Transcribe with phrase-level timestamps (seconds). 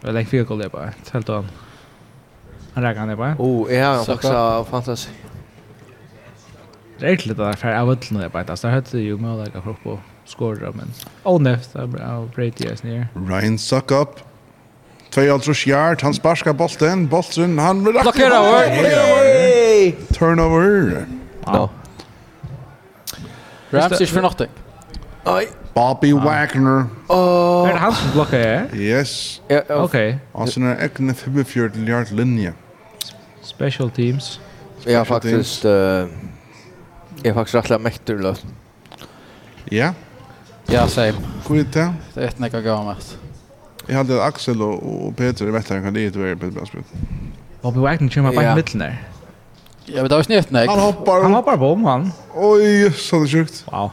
[0.00, 0.92] Jag lägger fyra koll bara.
[1.12, 1.48] Helt an.
[2.74, 3.36] Han räknar det bara.
[3.38, 5.10] Oh, jag ja, också fantasi.
[6.98, 8.56] Det är lite där för jag vill nu bara det.
[8.56, 10.92] Så hade ju möjlighet att på skåra men.
[11.22, 13.08] Oh nej, så bra Brady är snär.
[13.28, 14.08] Ryan suck up.
[15.10, 18.30] Tvei alls yard, han sparkar bolten, bolten, han vill blockera.
[20.08, 21.06] Turnover.
[21.44, 21.70] Wow.
[23.70, 24.48] Ramsey for nothing.
[25.24, 25.46] Oj.
[25.74, 26.84] Bobby Wagner.
[27.08, 27.66] Åh.
[27.66, 28.66] Det er han som blokker her?
[28.74, 29.42] Yes.
[29.50, 30.14] Ja, okay.
[30.32, 32.52] Og så er egne 45 milliard linje.
[33.42, 34.40] Special teams.
[34.78, 35.64] Special ja, faktisk...
[35.64, 38.38] Uh, jeg er faktisk rettelig mekterløp.
[39.72, 39.92] Ja.
[40.72, 41.18] Ja, same.
[41.46, 41.94] Hvor er det?
[42.14, 43.18] Det er et nekka gammelt.
[43.88, 46.84] Jeg hadde Axel og, og Peter i vettere kan det være på et bra spil.
[47.62, 48.92] Bobby Wagner kommer bare i midten der.
[49.88, 50.68] Ja, men det var snitt, nek.
[50.70, 51.22] Han hoppar.
[51.22, 52.12] Han hoppar på om han.
[52.34, 53.64] Oj, så det sjukt.
[53.72, 53.90] Wow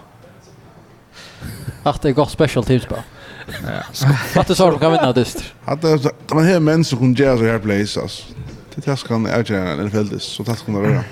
[1.89, 3.03] att det är gott special teams bara.
[3.47, 4.07] Ja.
[4.35, 5.43] Vad det så kan vinna dyster.
[5.65, 8.23] Att det man här män som kunde göra så här plays alltså.
[8.75, 11.03] Det här ska han erkänna en fältes så det ska vara.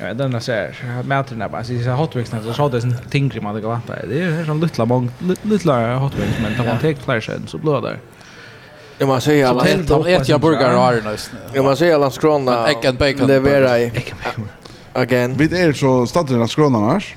[0.00, 3.54] Ja, den där ser mätarna bara så så hot wings så hade sen tänkte man
[3.54, 3.92] det går på.
[4.08, 5.10] Det är som lilla mång
[5.42, 7.98] lilla hot wings men tar man tek flash så blå där.
[8.98, 11.16] Jag måste säga säger alla de ett jag burgare har nu.
[11.54, 12.68] Jag man säger alla skrona.
[12.68, 13.26] Egg and bacon.
[13.26, 13.90] Leverar.
[14.92, 15.34] Again.
[15.36, 17.16] Vi är så stadigt i skronan annars.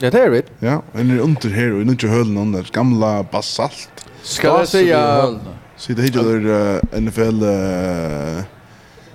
[0.00, 0.42] Ja, det är det.
[0.58, 3.88] Ja, en er under här och ikke höll någon gamla basalt.
[4.22, 5.40] Ska jag säga
[5.76, 8.42] Så det heter där NFL uh,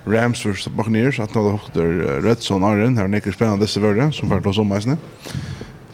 [0.06, 4.14] Rams vs Buccaneers att några hukter rätt sån är den här nekker spännande dessa värden
[4.14, 4.98] som vart oss om isen.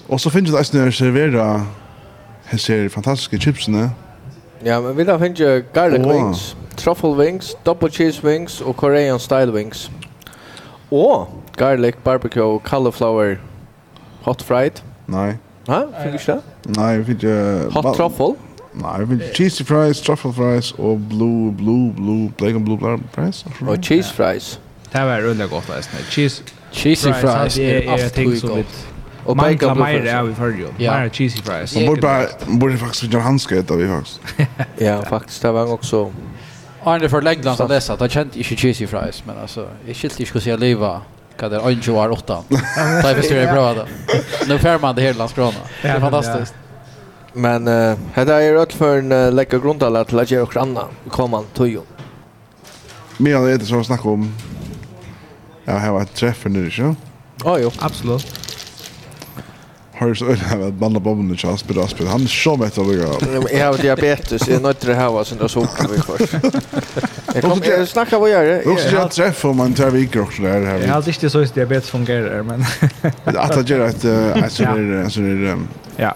[0.08, 1.66] Och så finns det isen servera
[2.46, 3.90] här ser fantastiska chipsen.
[4.64, 9.20] Ja, men vi har finns garlic garlic wings, truffle wings, double cheese wings och korean
[9.20, 9.90] style wings.
[10.90, 13.40] Och garlic barbecue cauliflower
[14.24, 14.82] Hot fried?
[15.06, 15.38] Nej.
[15.68, 15.88] Ha?
[16.04, 16.42] Fick du det?
[16.64, 17.70] Nej, fick jag...
[17.70, 18.36] Hot truffle?
[18.74, 23.46] Nej, vi cheesy fries, truffle fries och blue blue blue black and blue blue fries.
[23.68, 24.60] Och cheese fries.
[24.92, 25.90] Det var runt gott läst.
[26.10, 28.88] Cheese cheesy fries är alltid så vitt.
[29.26, 30.12] Och bacon blue fries.
[30.12, 30.68] Ja, vi får ju.
[30.78, 31.76] Mer cheesy fries.
[31.76, 34.20] Man borde bara borde faktiskt göra handske ett av vi faktiskt.
[34.78, 36.12] Ja, faktiskt det var också
[36.84, 40.30] Arne för Legoland så dessa, då kände inte cheesy fries, men alltså, jag skilt inte
[40.30, 41.02] skulle säga leva
[41.40, 42.44] checka där 20 år 8.
[43.04, 43.86] Där förstår jag bra då.
[44.48, 45.58] Nu fär man det hela skrona.
[45.82, 46.54] Det är fantastiskt.
[47.34, 49.60] Men eh det är rätt för en uh, läcker
[50.04, 50.84] till att göra och granna.
[51.10, 51.84] Kom man tojo.
[53.18, 54.34] Men det är det som snackar om.
[55.66, 56.96] Ja, här var träffen nu, så.
[57.44, 57.72] Ja, jo.
[57.80, 58.49] Absolut
[60.00, 62.08] har så öle att blanda bomben och chans på Aspen.
[62.08, 63.08] Han är så mätt av vad jag
[63.72, 64.48] har diabetes.
[64.48, 66.34] Jag är nöjd till det här var sen då så vi först.
[67.34, 68.64] Jag kommer jag snacka vad gör det?
[68.66, 70.80] Jag ska träffa om man tar veckor också där här.
[70.80, 72.66] Jag har inte så diabetes fungerar men
[73.26, 74.06] att det gör att
[74.44, 75.58] alltså det så det
[75.98, 76.16] ja.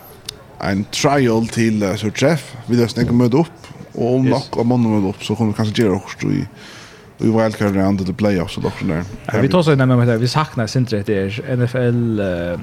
[0.59, 2.55] En trial till så träff.
[2.65, 3.47] Vi då snäcker möta upp
[3.93, 6.47] och om nok om man möta upp så kommer vi kanske göra också i
[7.23, 9.03] i wildcard round eller playoffs och då där.
[9.25, 10.17] Ja, vi tar så nämligen med det.
[10.17, 12.59] Vi saknar inte det är NFL eh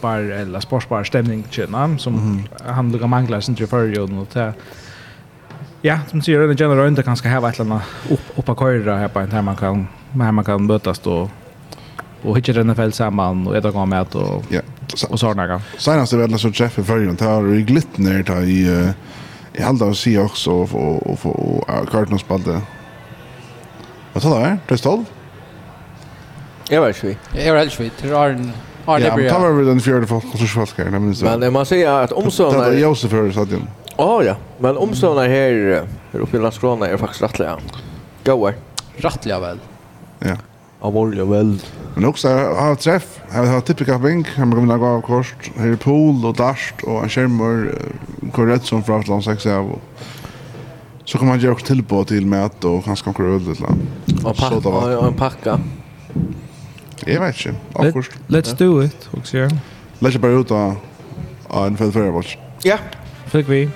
[0.00, 4.54] bar eller sportsbar stämning tjena som han lukar manglar inte för ju och det
[5.84, 9.08] Ja, som säger den general inte kanske här vart landa upp upp på köra här
[9.08, 9.86] på en här man kan
[10.20, 11.30] här man kan mötas då
[12.22, 14.60] och hitta NFL samman och ett gång med och ja.
[15.08, 15.62] och såna grejer.
[15.78, 18.92] Senast det väl så Jeff i förrjun tar i glittner tar i
[19.52, 22.60] i hade och se också och och och Cardinals spelade
[24.12, 24.58] Vad tar det?
[24.68, 25.04] Det står.
[26.68, 27.18] Jag vet inte.
[27.32, 28.08] Jag vet inte.
[28.08, 28.52] Det är en
[28.86, 31.38] Ja, men tar vi den fjärde folk och så folk här, Men så.
[31.38, 32.68] Men man säger att omsorna...
[32.68, 33.68] Det är Josef för stadion.
[33.96, 34.36] Ja, ja.
[34.58, 37.58] Men omsorna här, här uppe i Landskrona är faktiskt rättliga.
[38.24, 38.54] Gåar.
[38.96, 39.58] Rättliga väl.
[40.18, 40.36] Ja.
[40.80, 41.58] Amorliga väl.
[41.94, 43.20] Men också har träff.
[43.32, 44.26] Jag har typiska vink.
[44.36, 45.34] Han brukar vinna gå av kors.
[45.56, 47.78] Här är pool och dast och en skärmar.
[48.32, 49.78] Korrekt som framförland 6 av.
[51.04, 54.24] Så kan man göra också tillbå till mat och kanske några öl eller något.
[54.24, 55.60] Och packa och en packa.
[57.06, 57.50] Jag vet inte.
[57.50, 58.06] Let, Awkward.
[58.26, 59.08] Let's do it.
[59.10, 59.48] Och så.
[59.98, 60.76] Let's bara ut av
[61.66, 62.36] en fel förra oss.
[62.62, 62.78] Ja.
[63.26, 63.70] Fick vi.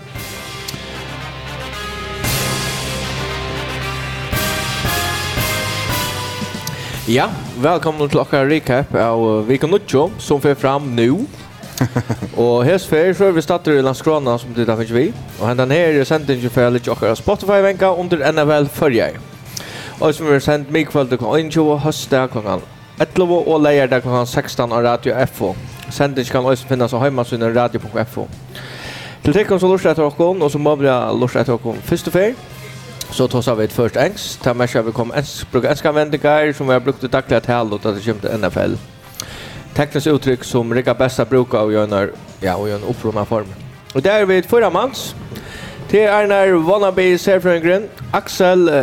[7.09, 11.15] Ja, välkomna till okkar recap av Vika Nuccio som fer fram nu.
[12.43, 15.13] og hes fer så vi startar i Landskrona som det där finns vi.
[15.41, 19.11] Och han den här är sändningen för lite och Spotify vänka under NFL förjar.
[19.99, 22.61] Och som vi sänd mig kväll till kan ju hösta klockan
[22.99, 25.55] 11 och lejer där klockan 16 av Radio FO.
[25.91, 28.29] Sändningen kan också finnas på hemmasidan radio.fo.
[29.27, 32.37] Til tekken så lortet etter okken, og så må vi lortet etter okken første fer.
[33.11, 34.43] Så tar vi ett först engst.
[34.43, 37.41] Ta med seg vi kom ensk, bruka enska vendinger som vi har brukt i dagliga
[37.41, 38.96] tal och og det kommer til NFL
[39.77, 43.47] tekniskt uttryck som Rika Bästa brukar och gör när, ja, och gör en uppromad form.
[43.95, 45.15] Och där är vi förra mans.
[45.91, 48.83] Det är när Wannabe Särfröngren, Axel, eh,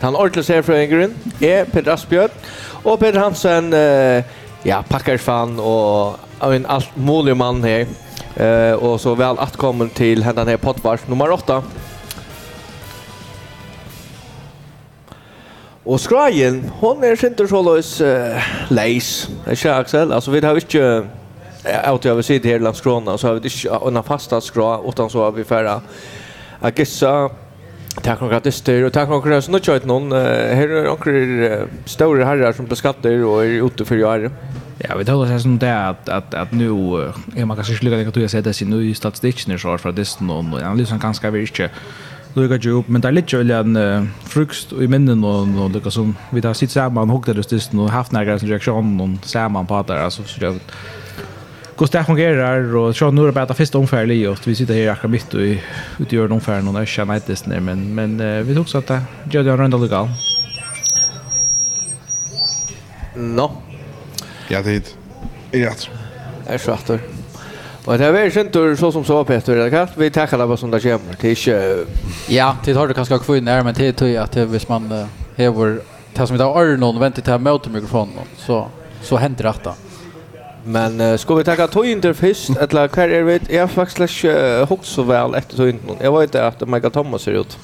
[0.00, 2.28] han ordentligt Särfröngren, är Peter Asbjörn
[2.82, 4.24] och Peter Hansen, eh,
[4.62, 7.86] ja, packarsfan och en allt mulig man här.
[8.36, 11.62] Eh, och så väl att komma till händan här potvars nummer 8.
[15.84, 20.40] Og skrajen, hon er sinter så løs uh, leis, Det er ikke Axel, Altså, vi
[20.40, 21.04] har ikke,
[21.64, 25.10] alltid jag vill se det här landskrona, så har vi ikke en fasta skra, utan
[25.10, 25.80] så har vi färra.
[26.60, 27.28] a gissa,
[27.94, 32.24] Tack takk noen och tack och noen gratister, nå kjøyt någon här är några stora
[32.24, 34.30] herrar som beskattar och är ute för jære.
[34.78, 36.68] Ja, vi tar oss som det att, att, att nu,
[37.36, 39.58] är man kanske ikke lykke att jag sätter sig nu i statistiken nye statistikken i
[39.58, 41.70] så, for det er noen, og jeg ganska ganske
[42.34, 45.90] lukka ju upp men er litt jo en uh, frukst i minnen og, og lukka
[45.90, 49.66] som vi där sitt saman, hukta det styrst og haft några som reaktion og saman
[49.66, 50.60] på det, altså, så jag
[51.76, 54.46] Går det fungerar och så nu är det bara första omfärd i oss.
[54.46, 55.40] vi sitter här akkurat mitt och
[55.98, 58.86] ut gör omfärd och jag vet inte när men men uh, vi tog så att
[58.86, 60.08] det gör det runda legal.
[63.16, 63.50] No.
[64.48, 64.96] Ja, det
[65.52, 65.88] är rätt.
[66.46, 67.00] Är svartar.
[67.84, 70.58] Och det är ju inte så som så Peter, det kan vi tackar det vad
[70.58, 71.16] som det kommer.
[71.20, 71.84] Det är inte
[72.28, 75.80] Ja, det har du kanske kvar men det tror jag att hvis man hever
[76.14, 78.68] det som idag är någon väntar till möter mikrofonen så
[79.02, 79.74] så händer detta.
[80.64, 84.68] Men uh, ska vi tacka tog inte först eller kvar är vet jag faktiskt uh,
[84.68, 86.04] hukt så väl efter tog inte.
[86.04, 87.58] Jag vet inte att Michael Thomas ser ut.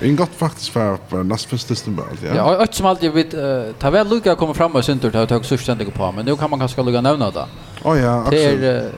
[0.00, 2.34] En gott faktiskt för för näst först december ja.
[2.36, 5.44] Ja, och som alltid vet uh, ta väl lucka kommer fram och synter ta tag
[5.44, 7.46] suständiga på men nu kan man kanske lugga nämna det.
[7.84, 8.60] Oh ja, absolut.
[8.60, 8.90] Det är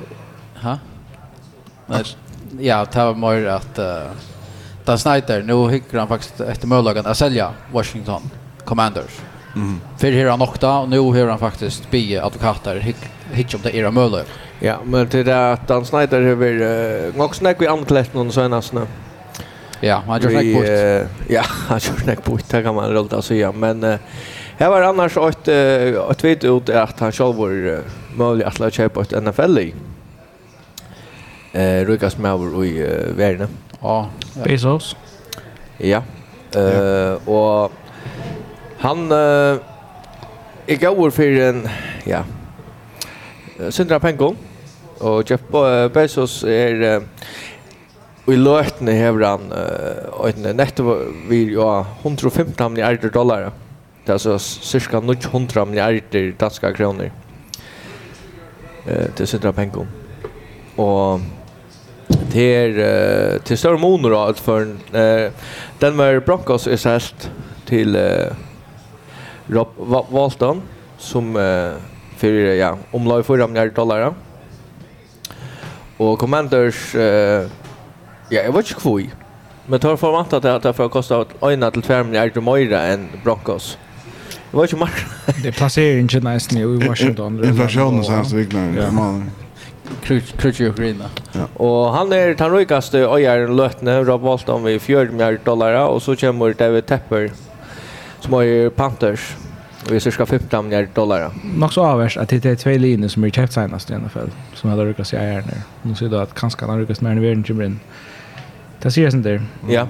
[0.65, 0.79] Ha?
[1.87, 2.05] Nej.
[2.61, 4.11] Ja, det var mer att uh,
[4.85, 8.31] Dan Snyder, nu hickar han faktiskt efter möjligheten att sälja Washington
[8.65, 9.21] Commanders.
[9.57, 9.81] Mm.
[9.99, 12.97] För här han åkta och nu har han faktiskt bi advokater hick,
[13.33, 14.29] hick om det era möjlighet.
[14.61, 18.33] Ja, men det är att Dan Snyder har varit uh, också snack vi anklätt någon
[18.33, 18.87] senast nu.
[19.81, 21.09] Ja, han gör snack bort.
[21.29, 23.53] ja, han gör snack bort, det kan man rulla säga.
[23.53, 23.97] Men uh,
[24.57, 27.79] här var annars ett, uh, ett ut att han själv var uh,
[28.17, 29.59] möjlig att lära sig på ett NFL
[31.55, 33.49] eh Lucas Mauer i uh, världen.
[33.81, 34.11] Ja,
[34.45, 34.97] Bezos.
[35.79, 36.03] Ja.
[36.55, 37.73] Eh uh, och
[38.79, 39.59] han eh
[40.69, 41.69] uh, går för en
[42.05, 42.25] ja.
[43.71, 44.35] Sindra Penko
[44.99, 45.41] och Jeff
[45.93, 47.03] Bezos är uh,
[48.27, 50.99] i løtene hever han uh, netto
[51.29, 53.53] vi ja, 115 milliarder dollar.
[54.05, 56.75] Det er altså cirka 900 milliarder kronor.
[56.75, 57.11] kroner.
[58.87, 59.87] Uh, til Sindra Penko.
[60.77, 61.21] Og
[62.35, 65.51] er uh, til større monor allt for uh,
[65.81, 67.31] den var Broncos er selt
[67.69, 68.35] til uh,
[69.55, 69.77] Rob
[70.13, 70.63] Walton
[70.99, 71.75] som uh,
[72.17, 74.15] för ja omlag 4 dem dollar.
[75.99, 77.01] og Commanders uh,
[78.31, 79.11] ja jeg vet inte kvui.
[79.67, 83.79] Men tar for vant at det får kosta 1 til 2 miljarder mer enn Broncos.
[84.51, 84.91] Det var ju mer.
[85.43, 87.45] Det placerar inte nice nu i Washington.
[87.45, 88.73] Inflationen så här så viknar.
[88.77, 89.21] Ja
[90.37, 91.05] krutcher och grina.
[91.55, 96.17] Och han är den rikaste öjar lötne Rob Walton vid 4 miljarder dollar och så
[96.17, 97.33] kommer David Tepper
[98.21, 99.37] som har Panthers
[99.91, 101.31] vi cirka 15 miljarder dollar.
[101.45, 104.71] Nog så avvärst att det är två linjer som är köpt senast i NFL som
[104.71, 105.53] hade ryckat sig här nu.
[105.83, 107.81] Nu ser du att kanske han ryckas mer än världen kommer in.
[108.83, 109.43] Det ser jag inte där.
[109.69, 109.87] Ja.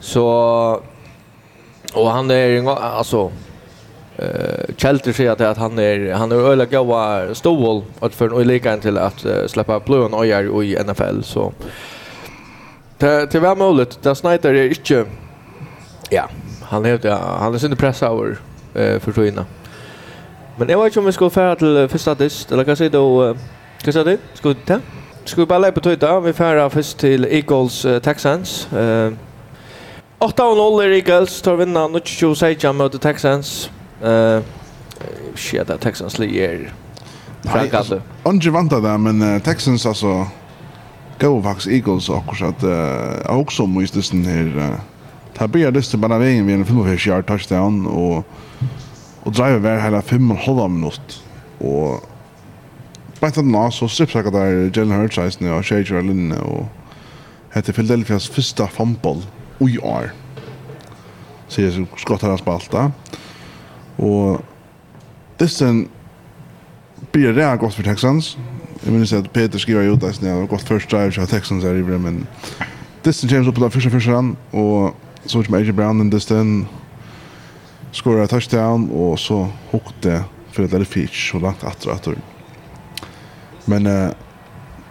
[0.00, 0.82] Så
[1.94, 3.32] och han är alltså
[4.22, 8.76] eh Chelter säger att han är han är öliga goa stål att för och lika
[8.76, 11.52] till att släppa blåen och gör i NFL så
[12.98, 15.04] det det var möjligt där Snyder är inte
[16.10, 16.28] ja
[16.62, 18.38] han är han är sin press hour
[18.74, 19.44] eh för så
[20.56, 23.36] men jag vet inte om vi ska färra till första dist eller kanske då
[23.82, 24.80] kanske det ska ta
[25.24, 26.18] Ska vi bara lägga på tøyta?
[26.20, 28.68] Vi færer først til Eagles uh, Texans.
[28.72, 29.12] Uh,
[30.20, 33.70] 8-0 er Eagles, tar vinna 22-16 mot Texans.
[34.02, 34.42] Eh
[35.34, 36.72] shit att Texans ligger.
[37.42, 38.02] Frank alltså.
[38.22, 40.26] Onge vanta där men uh, Texans alltså
[41.20, 44.74] go Vax Eagles och också att uh, också måste den här uh,
[45.34, 48.24] ta blir det bara vägen vid en 45 yard touchdown och
[49.22, 51.22] och driver väl hela 5 och halva minut
[51.58, 52.06] och
[53.20, 56.68] Bænt at nå, så strippsakka der Jalen Hurts reisende og Shager Linne og
[57.52, 59.22] heter Philadelphias första fumble
[59.60, 60.10] i år.
[61.48, 62.90] Så jeg skottar hans her spalta.
[64.00, 64.40] Og
[65.40, 65.84] dysten
[67.12, 68.38] blir det godt for Texans.
[68.84, 71.76] Jeg minns at Peter skriver jo det, jeg har gått først drive fra Texans her
[71.76, 72.22] i brev, men
[73.04, 76.68] dysten kommer opp på den første første han, og så kommer AJ Brown den dysten,
[77.92, 79.42] skorar touchdown, og så
[79.72, 82.16] hukte for at det er Fitch, og langt atter atter.
[83.68, 84.10] Men uh,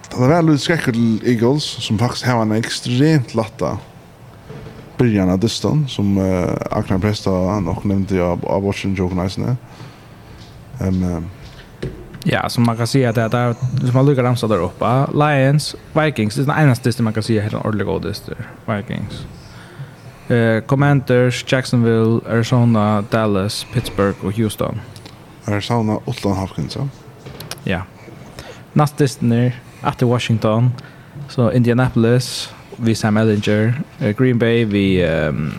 [0.10, 3.78] det var veldig skrekker til Eagles, som faktisk har en ekstremt latta
[5.00, 9.56] byrjan av dystan som uh, Agnar Presta nok nevnte av av Watchen Joke Nice
[10.80, 11.30] um,
[12.24, 15.06] Ja, som man kan säga att det är som man lyckas ramsa där uppe.
[15.14, 18.36] Lions, Vikings, det är den enaste distan man kan säga helt en ordentlig god distan.
[18.66, 19.26] Vikings.
[20.32, 24.80] Uh, Commanders, Jacksonville, Arizona, Dallas, Pittsburgh och Houston.
[25.46, 26.88] Arizona, Otland, Hopkins, ja.
[27.64, 27.82] Ja.
[28.74, 30.72] Nästa distan är Washington,
[31.30, 35.52] så Indianapolis, vi Sam Ellinger, uh, Green Bay vi ehm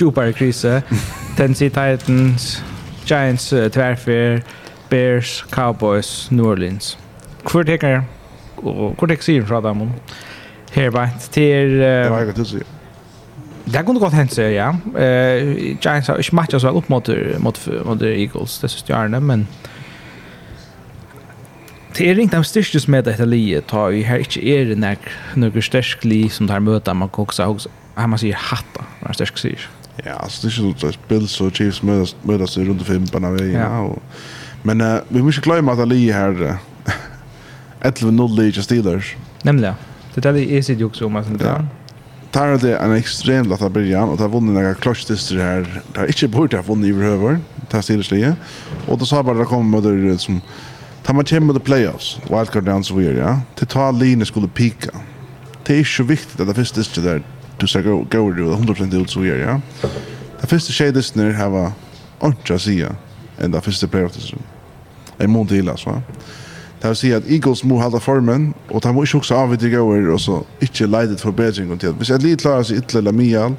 [0.00, 0.82] Jupiter Krise,
[1.36, 2.62] Tennessee Titans,
[3.06, 4.42] Giants uh, tvärfär,
[4.90, 6.98] Bears, Cowboys, New Orleans.
[7.52, 8.02] Hvor teker
[8.56, 9.88] og hvor teker sier fra dem?
[10.72, 12.62] Her bare til Det var ikke til å si.
[13.68, 14.68] Det kunne godt hende, ja.
[14.70, 19.22] Uh, Giants har ikke matchet så vel opp mot Eagles, det synes jeg er det,
[19.22, 19.48] men...
[19.48, 19.77] Uh,
[21.98, 25.10] det er ringt de styrkes med dette liet, ta vi her ikke er det nek
[25.38, 27.48] noe styrk li som tar møte, man kan også
[27.98, 29.64] ha man sier hatta, når styrk sier.
[30.04, 33.56] Ja, altså det er ikke noe spill, så Chiefs møtes, i rundt fem på veien.
[33.56, 33.82] Ja.
[33.82, 33.98] Og,
[34.62, 36.60] men uh, vi må ikke glemme at det liet her,
[37.90, 39.16] 11-0 liet til Steelers.
[39.44, 39.74] Nemlig, ja.
[40.14, 41.34] Det er det jeg sitter jo også om, altså.
[41.42, 41.58] Ja.
[42.32, 45.82] Tar det en ekstremt lata början och det har vunnet noen klokkstister här.
[45.92, 47.38] Det har inte bort det har vunnet i overhøver,
[47.68, 48.36] det har Steelers liet.
[48.86, 50.42] Och då sa bare det kommer møter som
[51.08, 53.40] Tar man kommer till playoffs, wildcard down så vidare, ja.
[53.54, 54.90] Till ta linje skulle pika.
[55.66, 57.22] Det är ju viktigt att det finns det där
[57.58, 59.88] du ska gå gå det 100% ut så vidare, ja.
[60.40, 61.72] Det finns det shades när var va
[62.18, 62.96] oncha sia
[63.40, 64.34] and det finns det playoffs.
[65.18, 66.02] En mån till alltså.
[66.80, 70.10] Det vill säga att Eagles må halda formen og de må inte också avvidra gåer
[70.10, 71.92] og så ikke leidet förbättring till.
[71.92, 73.56] Hvis jag litt klarer seg ytterligere eller mian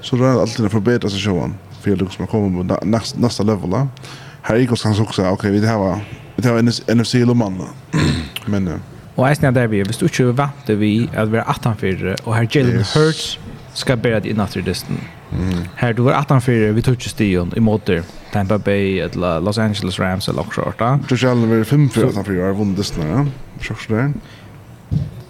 [0.00, 3.70] så rör det alltid å forbedre seg sjåan för att man kommer på næsta level.
[3.70, 3.88] da.
[4.42, 6.00] Her Eagles kan også, ok, vi har
[6.42, 7.70] Det var NFC Lomanna.
[8.52, 8.74] Men uh,
[9.20, 12.36] Og eisen av vi, hvis du ikke vant det vi at vi er 18-4, og
[12.36, 12.94] her Jalen yes.
[12.94, 13.40] Hurts
[13.76, 15.00] skal bære det innatt i listen.
[15.30, 15.66] Mm.
[15.76, 20.00] Her du var 18-4, vi tog ikke stigen i måter Tampa Bay, eller Los Angeles
[20.00, 20.96] Rams, eller også orta.
[21.10, 23.24] Du tror ikke 5-4, 18-4, og har vunnet listen ja?
[23.60, 24.12] Sjokker det?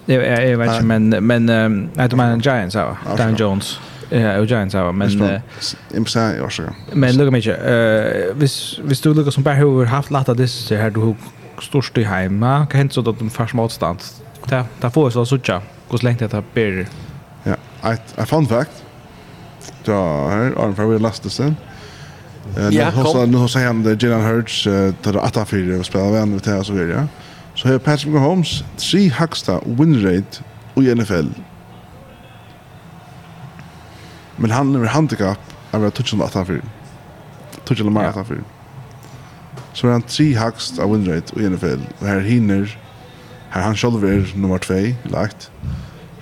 [0.08, 3.34] Jeg, jeg, jeg vet ikke, men, men um, jeg tror man er Giants, ja, Dan
[3.34, 3.80] Jones.
[3.82, 3.99] Ja.
[4.10, 5.42] Ja, och Giants har men
[5.94, 6.62] imsa jeg var så.
[6.92, 7.46] Men lukka mig.
[7.48, 11.14] Eh, hvis vis du lukkar som bare har haft latt av disse her, du har
[11.60, 12.66] störst i hemma.
[12.70, 13.98] hva hent så att du først motstand?
[14.50, 16.86] Da ta får så suttja, hvordan lengt det har ber.
[17.44, 17.56] Ja,
[17.92, 18.84] ett fun fact.
[19.84, 19.92] Då
[20.28, 21.56] här Arne för vi läste sen.
[22.70, 24.62] Ja, så nu så han det Jalen Hurts
[25.02, 27.08] till att ta för och spela vem det så vidare.
[27.54, 30.42] Så här Patrick Mahomes tre högsta win rate
[30.74, 31.26] i NFL
[34.40, 35.38] Men han är handikapp
[35.70, 36.62] av att toucha något för.
[37.64, 38.42] Toucha något mer för.
[39.72, 41.80] Så han tre hacks av winrate i NFL.
[41.98, 42.78] Och här hinner
[43.50, 44.74] här han själv är nummer 2
[45.10, 45.50] lagt.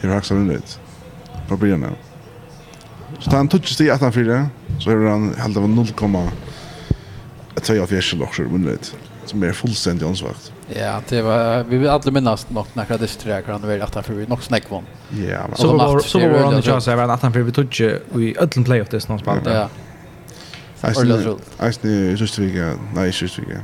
[0.01, 0.79] Här hacks av winrate.
[1.49, 1.91] På början nu.
[3.19, 4.49] Så han touchar sig att han för
[4.79, 8.87] så är han helt av 0,2 av fjärsen också winrate
[9.29, 10.53] som är fullständigt ansvagt.
[10.75, 14.29] Ja, det var vi vill alla minnas nog när det disträ kan vara att för
[14.29, 14.85] nog snack vann.
[15.11, 17.81] Ja, men så var så var han ju så var att han för vi tog
[17.81, 19.47] i öllen playoff det snart spalt.
[19.47, 19.69] Ja.
[20.81, 21.05] Alltså
[21.83, 22.73] nu just vi går.
[22.95, 23.61] Nej, just vi går.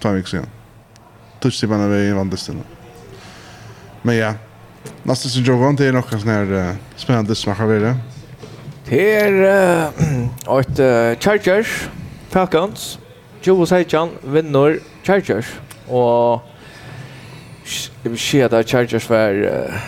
[0.00, 0.46] Tar vi sen.
[1.40, 2.36] Touch det bara vi vann det
[4.02, 4.34] Men ja,
[5.02, 7.96] nästa så jag går till några såna här spännande smaker vidare.
[8.86, 9.92] Här
[10.60, 11.88] ett Chargers
[12.28, 12.98] Falcons
[13.42, 15.56] Joe Seichan vinner Chargers
[15.88, 16.42] og
[18.04, 19.82] jeg vil si at Chargers var uh,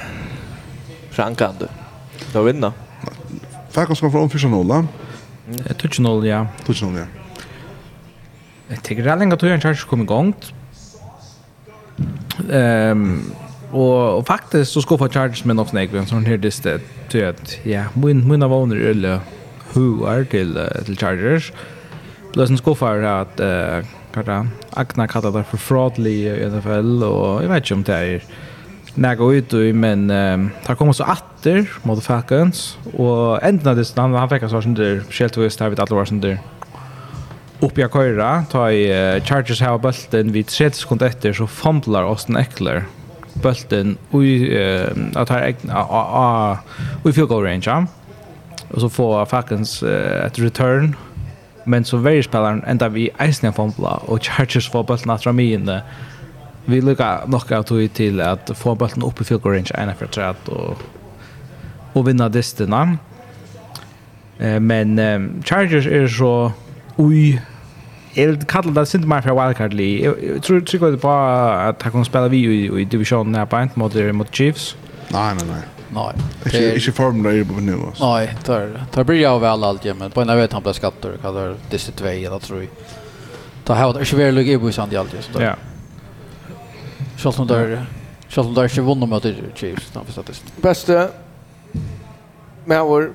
[1.19, 1.69] rankande.
[2.35, 2.71] Da vinner.
[3.75, 4.87] Falcons kom om 4-0.
[5.83, 6.45] 2-0, ja.
[6.69, 7.07] 2-0, ja.
[8.71, 10.35] Jeg tenker det er lenge at Torbjørn Chargers kom i gang.
[12.45, 13.35] Um,
[13.73, 17.59] og, og faktisk så skuffa Chargers med nok snakk, men sånn her distet, til at,
[17.67, 19.19] ja, min, min av åner øyne
[19.75, 20.55] huer til,
[20.87, 21.51] til Chargers.
[21.51, 21.74] Uh,
[22.35, 27.49] Blösen skuffar att eh kalla Agna kallar det för fraudly i alla fall och jag
[27.49, 28.23] vet inte om det är
[28.95, 34.15] näga ut i men um, tar kommer så åter mot Falcons och ändna det han
[34.15, 36.39] han fick så där skällt vi stävit alla var där
[37.61, 42.03] upp jag köra ta i uh, Chargers har bulten vid 30 sekunder efter så fumblar
[42.03, 42.85] Austin Eckler
[43.33, 45.39] bulten och uh, att ha
[45.71, 46.59] a a
[47.05, 47.87] vi field goal range ja?
[48.71, 50.97] och så får Falcons uh, ett return
[51.65, 55.43] men så varje spelaren enda vi eisen en fompla og Chargers får bulten att ramme
[55.43, 55.83] in det.
[56.67, 60.07] Vi lyckas knocka ut till att få bulten opp i field goal range ena för
[60.07, 60.77] träd og,
[61.95, 62.99] og vinna distina.
[64.39, 66.53] Eh, men um, Chargers er så
[66.97, 67.41] oj
[68.17, 70.15] Jag kallar det inte mer för wildcard League.
[70.33, 72.39] Jag tror tror det bara att han kan spela vi
[72.81, 74.77] i divisionen här på mot mot Chiefs.
[75.09, 75.63] Nej, nej, nej.
[75.89, 76.13] Nej.
[76.45, 77.79] Det är inte formen där på nu.
[78.01, 81.23] Nej, tar tar blir jag väl allt men på när vet han blir skattad och
[81.23, 82.69] kallar det sitt väg eller tror jag.
[83.65, 85.21] Ta har det är väl lugg i bussen det alltid.
[85.39, 85.55] Ja.
[87.17, 87.87] Schalt om där.
[88.29, 90.53] Schalt om där inte vunnit mot Chiefs då för statistik.
[90.57, 91.09] Bästa
[92.65, 93.13] med vår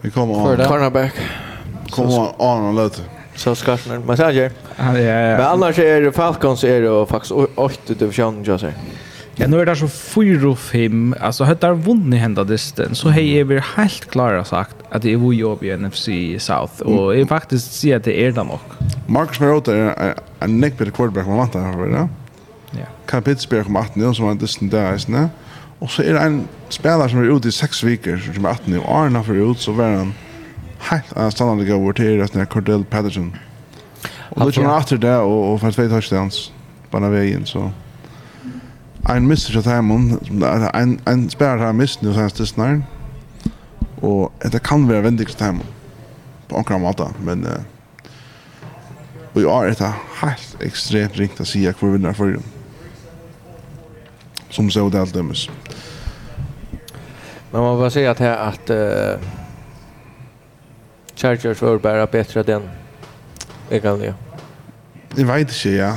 [0.00, 0.68] Vi kommer an.
[0.68, 1.12] Cornerback.
[1.90, 3.00] Kommer an och lite.
[3.36, 4.50] Så skarpt men man säger.
[4.76, 4.92] Ja.
[4.92, 8.74] Men annars är det Falcons är det faktiskt 8 division jag säger.
[9.36, 11.14] Ja, nu är det så 4 och 5.
[11.20, 15.12] Alltså, hade det vunnit hända distan så har jag väl helt klara sagt att det
[15.12, 16.82] är vår jobb i NFC South.
[16.82, 18.58] Och jag faktiskt säger att det är det nog.
[19.06, 22.08] Marcus Mariota är en nekbädd quarterback man vantar här, va?
[22.70, 22.86] Ja.
[23.06, 25.28] Kan Pittsburgh om 18 som var en disten där, isnä?
[25.78, 28.78] Och så är det en spelare som är ute i 6 veckor som är 18
[28.78, 30.14] och Arna för ut så var han
[30.78, 33.36] helt uh, stannande gav vårt här resten av Cordell Patterson.
[34.30, 36.52] Och då kommer han efter det och, och för två touchdowns
[36.90, 37.60] på den vägen så...
[37.60, 37.70] So
[39.10, 40.18] en mister til Timon,
[40.74, 42.80] en, en spiller har mist nu senest til snart,
[44.02, 45.66] og det kan være vendig til Timon,
[46.48, 47.62] på akkurat måte, men uh,
[49.34, 52.44] og i år er det helt ekstremt ringt å si hvor vinner for dem.
[54.54, 55.48] Som så det alt dømes.
[57.50, 59.24] Men man må bare si at her at uh,
[61.18, 62.70] Chargers var bare bedre den,
[63.70, 64.14] jeg ja.
[65.16, 65.92] Jeg vet ikke, ja.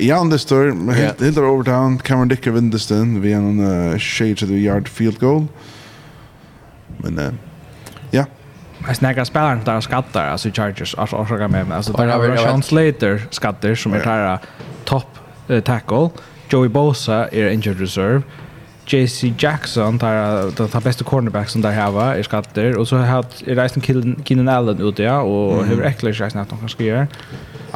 [0.00, 4.46] Jan Lister, helt, helt over overtown, Cameron Dicker Vindestin, vi er en uh, shade to
[4.46, 5.48] the yard field goal.
[6.98, 7.24] Men, uh,
[8.12, 8.24] ja.
[8.88, 13.18] Jeg snakker spilleren der skatter, altså Chargers, altså årsaker med, altså der er Sean Slater
[13.30, 14.36] skatter, som er der
[14.86, 15.20] top
[15.64, 16.10] tackle,
[16.52, 18.22] Joey Bosa er injured reserve,
[18.86, 22.76] JC Jackson tar den tar bästa cornerback som där har är skatter.
[22.76, 23.82] Och så har Reisen
[24.24, 27.06] Keenan Allen ute ja och hur äckligt Reisen att de kanske gör.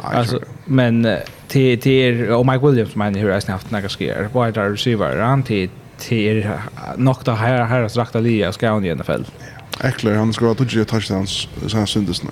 [0.01, 1.17] Alltså men
[1.47, 4.29] till till och Mike Williams men hur har haft några skär.
[4.33, 6.49] Vad är receiver han till till
[6.97, 9.11] något där här här att rakta Lia ska han i NFL.
[9.11, 12.29] Äckligt Eckler han ska ha tio touchdowns sen syndes nu.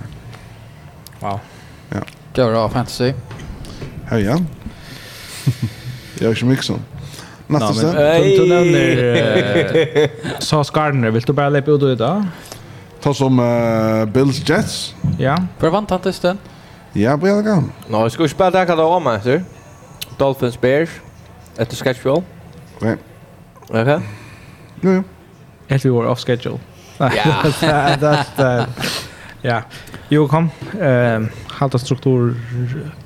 [1.20, 1.40] Wow.
[1.90, 1.98] Ja.
[2.34, 3.14] Det var fantasy.
[4.06, 4.40] Hej ja.
[6.20, 6.80] Jag är ju mixon.
[7.48, 7.96] Nästa sen.
[8.24, 12.26] Du nämner så Gardner vill du bara lägga ut det då?
[13.02, 13.38] Ta som
[14.14, 14.96] Bills Jets.
[15.20, 15.44] Ja.
[15.58, 16.38] För vann tantesten.
[16.94, 17.72] Ja, på jag kan.
[17.88, 19.42] Nå, jag ska ju spela här då om alltså.
[20.18, 20.90] Dolphins Bears
[21.58, 22.24] efter schedule.
[22.80, 22.98] Nej.
[23.68, 23.82] Okej.
[23.82, 24.00] Okay.
[24.82, 25.04] Jo, jo.
[25.76, 26.60] If vi var off schedule.
[26.98, 27.08] Ja.
[28.00, 28.66] That's
[29.42, 29.62] Ja.
[30.10, 30.50] Jo, kom.
[30.82, 32.36] Ehm, halta struktur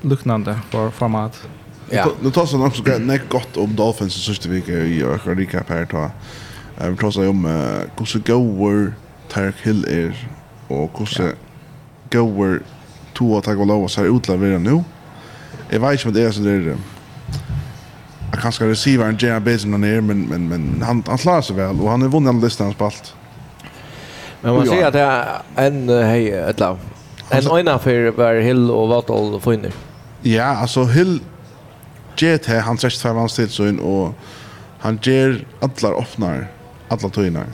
[0.02, 1.48] liknande för format.
[1.90, 2.12] Ja.
[2.22, 5.88] Nu tar så något så gott gott om Dolphins sista vecka i och recap här
[5.92, 6.12] då.
[6.90, 7.46] Vi tar så om
[7.98, 8.94] hur så goer
[9.30, 10.30] Tark Hill är
[10.68, 11.30] och hur så
[12.12, 12.62] goer
[13.16, 14.84] to og takk og lov og så er utlevere nå.
[15.72, 16.76] Jeg vet ikke om det er som det er
[18.34, 19.40] jag kanske receiver en J.R.
[19.40, 22.42] Basin ner men men men han han klarar sig väl och han har vunnit en
[22.42, 23.14] lista hans.
[24.42, 26.78] Men man ser att det är en hej ett lag.
[27.30, 29.72] En ena för var Hill och Wattle finner.
[30.22, 31.20] Ja, alltså Hill
[32.18, 34.14] jet här han träffar fem hans till så in och
[34.80, 36.48] han ger alla öppnar
[36.88, 37.46] alla tojnar.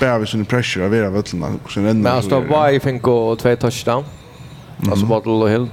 [0.00, 1.58] Bär vi sin pressure av era vötlarna.
[1.76, 4.04] Men han står bara i fink två touchdown.
[4.78, 4.90] Mm.
[4.90, 5.66] Alltså Bottle och Hill.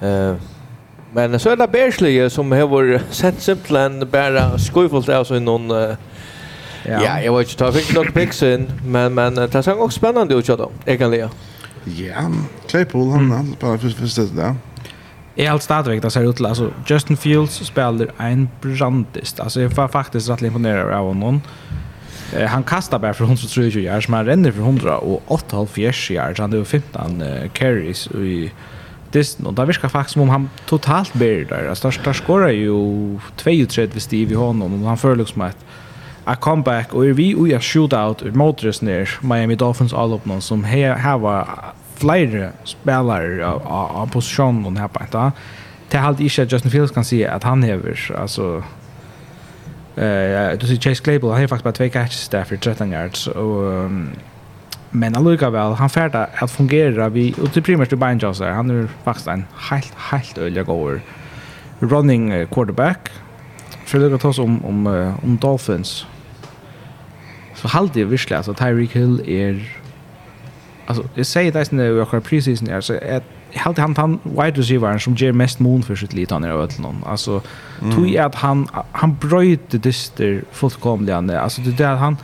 [0.00, 0.34] Eh
[1.12, 5.94] men så är det Bearsley som har sett simpelthen bara skojfullt av sig någon uh,
[6.84, 7.04] Ja.
[7.04, 10.34] ja, jag vet inte, jag fick något picks in, men, men det ser också spännande
[10.34, 11.28] ut, då, egentligen.
[11.84, 12.30] Ja,
[12.66, 13.54] Claypool, han mm.
[13.60, 14.54] bara först det där.
[15.34, 19.60] Jag är allt stadigvæk, det ser ut till, alltså Justin Fields spelar en brandist, alltså
[19.60, 21.40] jag var faktiskt rätt imponerad av honom.
[22.36, 26.40] Eh, han kastar bara för 123 yards, men han renner för 100 och 8,5 yards.
[26.40, 28.52] Han har 15 uh, carries i
[29.12, 29.48] Disney.
[29.48, 31.68] Och det verkar faktiskt som om han totalt ber där.
[31.68, 35.64] Alltså, där skorar ju 32 Steve i honom och han får liksom ett
[36.24, 40.24] a comeback och är vi och jag shootout ut motors ner Miami Dolphins all upp
[40.24, 41.48] någon som här här var
[41.96, 45.32] flera spelare av position och här på det.
[45.88, 48.62] Det har alltid inte Justin Fields kan se att han häver alltså
[50.00, 53.26] Eh, du ser Chase Claypool, han har faktiskt bara två catches där för 13 yards
[53.26, 54.10] och um,
[54.90, 55.72] men alluga väl.
[55.72, 59.92] Han färda att fungera vi och till primärt i Bengals han är faktiskt en helt
[59.96, 61.00] helt öliga goer
[61.78, 63.08] running quarterback.
[63.84, 64.86] För det går oss om om
[65.22, 66.06] om Dolphins.
[67.54, 69.78] Så halt det virkelig, alltså Tyreek Hill är
[70.86, 74.98] alltså jag säger det när jag har preseason alltså att helt han han wide receiver
[74.98, 77.04] som ger mest mån för sitt lit han är någon.
[77.06, 77.42] Alltså
[77.80, 77.94] mm.
[77.94, 82.16] tror jag att han han bröt det dyster fullkomligt Alltså det där han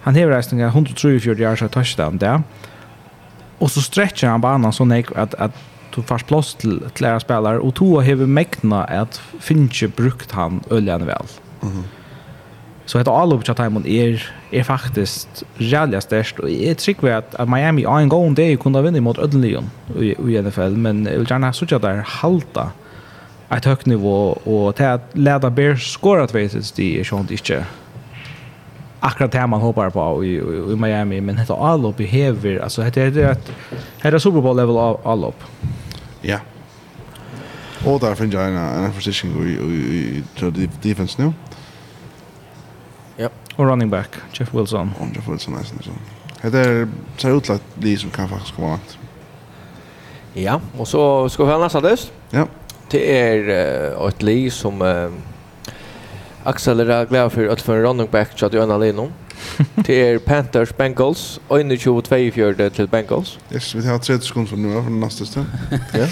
[0.00, 2.42] han har resten 134 yards av touchdown där.
[3.58, 5.54] Och så stretchar han banan så nek att att
[5.94, 10.60] du fast plats till till era spelare och två har mäkna att finche brukt han
[10.70, 11.26] öljan väl.
[11.62, 11.84] Mm.
[12.86, 17.34] Så ett all chat time er är faktiskt jävla störst och är trick vi att,
[17.34, 21.30] att Miami har en gång det kunde vinna mot Ödlen i NFL men jag vill
[21.30, 22.70] gärna söka där halta
[23.50, 27.64] ett högt nivå och till att leda Bears skora två sits det är sånt inte
[29.00, 32.82] akkurat det man hoppar på i, i, i Miami men detta all i hever alltså
[32.82, 33.52] det är det att
[33.98, 35.44] här är Super Bowl level all over
[36.22, 36.38] Ja.
[37.86, 41.24] og där finner jeg en position i, i, i, i defense nu.
[41.24, 41.32] No?
[43.56, 44.92] Och running back, Jeff Wilson.
[44.98, 45.90] Och Jeff Wilson nästan så.
[46.50, 48.98] Det är så utlagt de som kan faktiskt komma att.
[50.32, 52.12] Ja, och så ska vi ha nästa dess.
[52.30, 52.46] Ja.
[52.90, 53.38] Det är
[53.98, 55.10] uh, ett liv som uh,
[56.44, 59.12] Axel är glad för att för en running back så att Johanna Lino.
[59.74, 63.38] Det är Panthers Bengals och 22-24 till Bengals.
[63.50, 65.46] Yes, vi har 30 sekunder från nu för nästa stund.
[65.70, 66.06] Ja.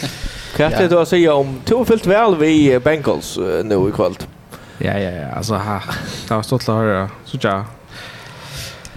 [0.56, 4.28] Kan det då säga om två fyllt väl vi Bengals uh, nu i kvällt?
[4.84, 5.28] Ja, ja, ja.
[5.28, 5.80] Alltså, ha.
[6.28, 7.10] Det var stått att höra.
[7.24, 7.64] Så tja.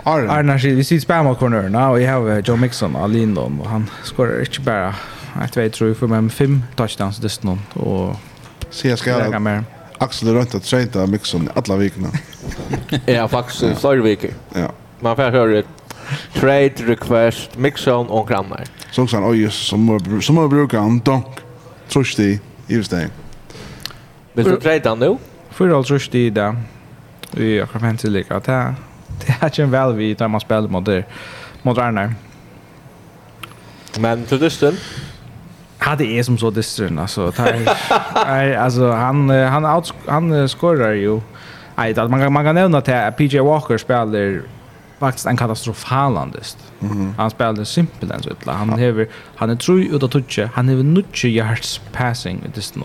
[0.03, 0.31] Arne.
[0.31, 4.39] Arne, vi sitter spärma cornerna och we har Joe Mixon av Lindon och han skorar
[4.39, 4.95] inte bara
[5.43, 8.15] ett vet tror jag för med fem touchdowns dess någon och
[8.69, 9.63] se jag ska
[9.97, 12.07] Axel runt att träna Mixon alla veckorna.
[13.05, 14.31] ja, faktiskt flera veckor.
[14.53, 14.71] Ja.
[14.99, 15.63] Man får höra
[16.33, 18.63] trade request Mixon on grannar.
[18.91, 21.27] Så han oj som som brukar han donk.
[21.87, 23.09] Trusty i just det.
[24.33, 25.17] Vill du trade han nu?
[25.55, 26.51] Fyrir alls rust i det,
[27.35, 31.03] har akkurat fancy lika, det er ikke en väl vi där man spelar mot det,
[31.63, 32.13] mot Arnar.
[33.99, 34.77] Men til dysten?
[35.85, 37.31] Ja, det är som så dysten, altså.
[37.37, 41.21] Er, altså, han, han, out, han skorar jo,
[41.77, 44.41] Nei, man, kan, man kan nämna att PJ Walker spelar
[44.99, 46.57] faktiskt en katastrofalandist.
[46.79, 47.13] Mm -hmm.
[47.17, 48.53] Han spelar simpelt enn så utla.
[48.53, 48.75] Han, ja.
[48.75, 52.83] hever, han er tru ut av tutsje, han hever nutche yards passing i distan.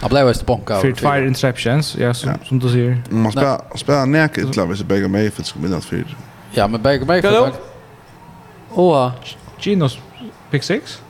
[0.00, 0.80] Han blev just bonka.
[0.80, 2.36] För två interceptions, ja som, ja.
[2.44, 3.02] som du säger.
[3.10, 6.16] Man spelar spelar näck ett lag så Baker Mayfield ska vinna för.
[6.52, 7.52] Ja, men Baker Mayfield.
[8.74, 9.12] Oha.
[9.58, 9.98] Ginos
[10.50, 11.02] pick 6.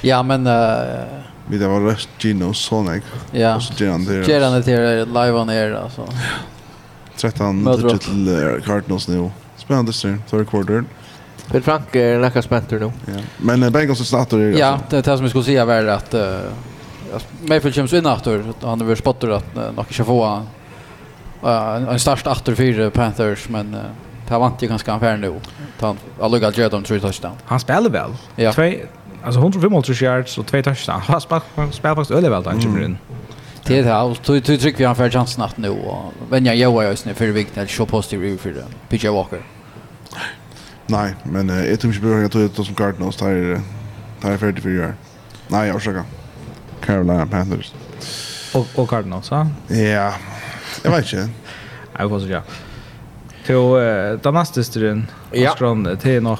[0.00, 0.52] Ja, men uh,
[1.46, 3.02] vi det var rest Gino Sonic.
[3.32, 3.56] Ja.
[3.56, 4.28] Och så ger han det.
[4.28, 6.08] Ger han det till live on air alltså.
[7.16, 9.30] 13 till Cardinals nu.
[9.56, 10.22] Spännande syn.
[10.30, 10.84] Third quarter.
[11.50, 12.92] Per Frank är näka spänter nu.
[13.06, 13.20] Ja.
[13.38, 14.58] Men uh, Bengals är startar ju.
[14.58, 16.38] Ja, det är det som jag skulle säga var att uh,
[17.40, 18.44] Mayfield kommer vinna efter.
[18.60, 18.96] Han har väl
[19.32, 20.42] att uh, nog inte få
[21.44, 23.80] uh, en starkt efter för Panthers men uh,
[24.28, 25.34] det vant ju ganska anfär nu.
[25.80, 27.32] Han har lyckats göra dem tre touchdown.
[27.44, 28.10] Han spelar väl.
[28.36, 28.52] Ja.
[28.52, 28.72] Två
[29.24, 31.00] alltså 105 yards och två touchdown.
[31.00, 32.98] Han spelar faktiskt öle väl där kommer in.
[33.66, 34.24] Det är allt.
[34.24, 35.76] Du trycker vi har för chansen att nu.
[36.30, 38.66] Men jag gör ju just nu för viktigt att se positivt review för det.
[38.88, 39.55] Pitcher Walker.
[40.86, 43.60] Nej, men uh, jag tror inte behöver jag ta ut som Cardinals tar det
[44.20, 44.94] tar 44 år.
[45.48, 46.02] Nej, jag försöker.
[46.80, 47.72] Carolina Panthers.
[48.54, 49.48] Och och Cardinals, va?
[49.68, 50.14] Ja.
[50.82, 51.28] Jag vet inte.
[51.98, 52.42] Jag får se ja.
[53.46, 55.06] Till uh, den nästa strun.
[55.32, 55.50] Ja.
[55.50, 56.38] Strun till nog.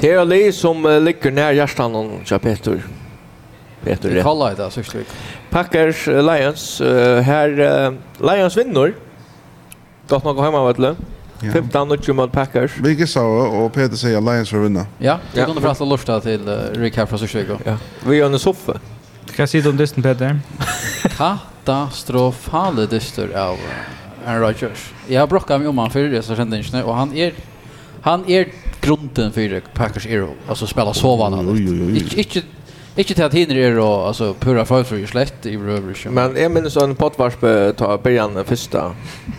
[0.00, 2.82] er Lee som uh, ligger nära hjärtan och Chapetor.
[3.84, 4.10] Peter.
[4.10, 5.14] Det kallar det sista veckan.
[5.50, 8.94] Packers uh, Lions uh, her, uh, Lions vinner.
[10.08, 10.96] Gott nok hemma vet du.
[11.42, 11.50] Ja.
[11.52, 12.78] 15-20 mot Packers.
[12.78, 14.86] Vilket sa och Peter säger Lions för vinna.
[14.98, 17.58] Ja, det kunde prata lufta till Rick här från Sjögo.
[17.64, 17.76] Ja.
[18.06, 18.80] Vi gör en soffa.
[19.36, 20.40] Kan se om dysten Peter.
[21.16, 23.58] Katastrofale dyster av
[24.26, 24.92] Aaron Rodgers.
[25.08, 27.32] Jag har brockat mig om han för det så kände inte och han är
[28.02, 28.48] han är
[28.80, 30.34] grunden för Packers Hero.
[30.48, 31.50] Alltså spela så vanligt.
[31.50, 32.42] Oj Inte inte
[32.96, 36.50] Ikke til at hinner er og altså, pura fagfri slätt slett i røver Men jeg
[36.50, 38.82] minnes en potvarspe ta Berjan første,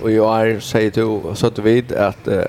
[0.02, 2.44] og jeg er sier til så du vid at uh,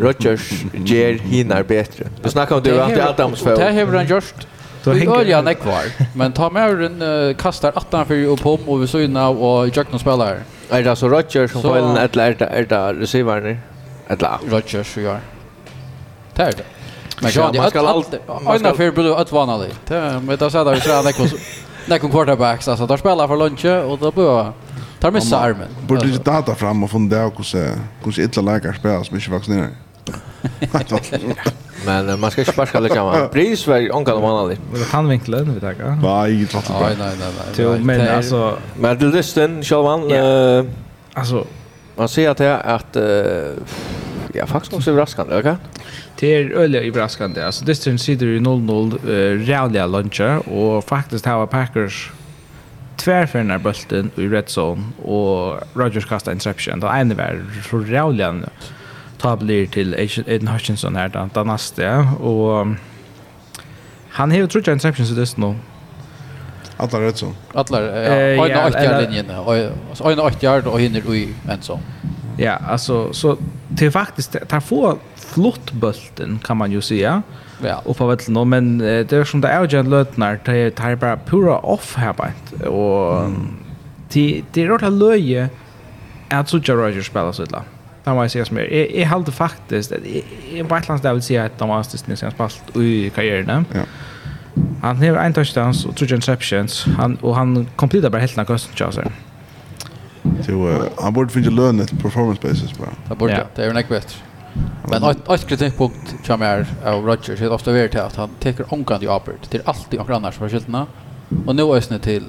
[0.00, 2.10] Rodgers gjør hinner bedre.
[2.24, 3.54] Du snakker om det jo alltid Adams før.
[3.54, 4.48] Det har han gjort.
[4.84, 5.86] Vi ölja nek kvar.
[6.14, 9.76] men ta med den uh, kastar 18 för upp om och vi så inna och
[9.76, 10.42] Jackson spelar.
[10.70, 13.58] Är det alltså Rodgers som får en ett lärda är det receivern?
[14.08, 14.22] Ett.
[14.50, 15.20] Rodgers, gör.
[16.34, 16.64] Det är det.
[17.20, 19.70] Men kan man ska alltid Anna för borde att vana dig.
[19.88, 21.28] Det med att säga där så där kom
[21.86, 24.52] där kom quarterbacks alltså där spelar för lunch och då bör
[25.00, 25.68] tar missa armen.
[25.86, 27.58] Borde du data fram och från där och så
[28.04, 29.68] hur illa läkar spelar som inte vaccinerar.
[31.86, 33.28] Men man ska inte sparska lika man.
[33.28, 34.58] Pris var onkel vanlig.
[34.72, 35.76] Men han vinklar nu tack.
[36.02, 36.68] Nej, inte att.
[36.68, 37.16] Nej, nej,
[37.56, 37.78] nej.
[37.78, 40.64] Men alltså men det lysten självan eh
[41.12, 41.46] alltså
[41.96, 42.96] man ser att det att
[44.34, 45.56] Ja, faktiskt också överraskande, okej?
[46.18, 47.42] Det är öliga överraskande.
[47.42, 52.10] Alltså, Distrin sitter i 0-0 uh, rävliga luncher och faktiskt har Packers
[52.96, 56.80] tvärfärna bulten i red zone och Rodgers kastar interception.
[56.80, 58.40] Det ena var så rävliga
[59.18, 61.98] ta blir till Aiden Hutchinson här, den, den nästa.
[62.00, 62.66] Och
[64.08, 65.54] han har ju trott interception så det nu.
[66.76, 67.34] Alla red zone.
[67.54, 68.12] Alla, ja.
[68.12, 69.26] Öjna 8 yard linjen.
[70.04, 71.80] Öjna 8 yard och hinner i en sån.
[72.36, 73.36] Ja, alltså så
[73.68, 77.22] det är faktiskt tar få flott bulten kan man ju säga.
[77.62, 77.82] Ja.
[77.84, 81.16] Och på vettel men det är som det är ju en lötnar det tar bara
[81.16, 82.68] pura off här bara.
[82.68, 83.30] Och
[84.08, 85.48] det det är rätt löje
[86.28, 87.62] att så Roger Rogers spelar så illa.
[88.04, 88.62] Det var jag mer.
[88.62, 89.98] är är håller faktiskt att
[90.52, 93.64] jag på ett vill säga att de har stått nästan spalt i karriären.
[93.72, 93.80] Ja.
[94.82, 96.86] Han har en touchdowns och två interceptions.
[96.96, 99.10] Han och han kompletterar bara helt när Gustin Chaser.
[100.46, 102.88] Så han borde finna lön ett performance basis bara.
[103.08, 103.32] Det borde.
[103.32, 103.46] Yeah.
[103.54, 104.18] Det är näck bättre.
[104.88, 109.06] Men ett kritikpunkt som är av Rodgers är ofta värd att han tar onkan i
[109.06, 109.50] apert.
[109.50, 110.86] Det är alltid onkan annars för skyltarna.
[111.46, 112.24] Och nu ösnet till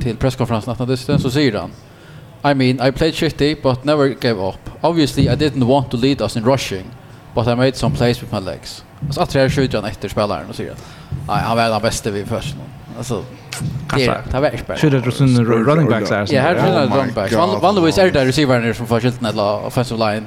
[0.00, 1.70] till presskonferensen att han så säger han
[2.52, 4.70] I mean, I played shitty but never gave up.
[4.80, 6.84] Obviously I didn't want to lead us in rushing
[7.34, 8.84] but I made some plays with my legs.
[9.06, 10.84] Alltså att jag skjuter han efter spelaren och säger att
[11.28, 12.56] han var den bästa vid först.
[12.98, 13.24] Alltså
[13.88, 14.16] Kassa.
[14.30, 14.78] Det var expert.
[14.78, 16.26] Should have seen running backs där.
[16.34, 17.34] Ja, här är running backs.
[17.34, 20.24] Vanligtvis är det där receivern som får skylten eller offensive line.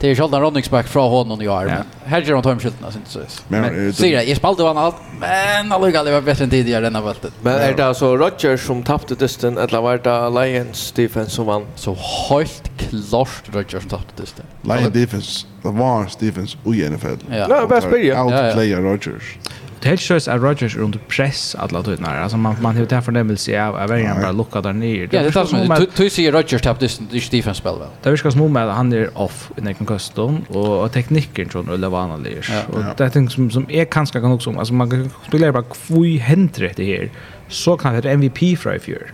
[0.00, 1.82] Det är sällan running back från honom i armen.
[2.04, 3.20] Här gör de tom skylten alltså inte så.
[3.48, 7.00] Men säger jag, jag spelade vann allt, men han lugg aldrig bättre än tidigare denna
[7.00, 7.16] vart.
[7.42, 11.64] Men är det alltså Rodgers som tappade dysten eller var det Lions defense som vann?
[11.74, 11.96] Så
[12.28, 14.44] helt klart Rodgers som tappade dysten.
[14.62, 17.06] Lions defense, the Vars defense i NFL.
[17.30, 18.22] Ja, bäst spelare.
[18.22, 19.38] Outplayer Rodgers
[19.86, 22.06] det helt sjøs er Rodgers under press alla tiden.
[22.06, 25.08] Alltså man man har det förnemmelse av av en bara lucka där ner.
[25.12, 27.88] Ja, det tar som du ser Rodgers tapp det är defense spel väl.
[28.02, 32.08] Det viskas nog med han är off i den custom och tekniken tror eller vad
[32.08, 32.38] vanlig.
[32.50, 35.52] Ja, Och det är ting som som är kanske kan också alltså man kan spela
[35.52, 37.10] bara kvui händer det här.
[37.48, 39.12] Så kan det MVP för i fjör.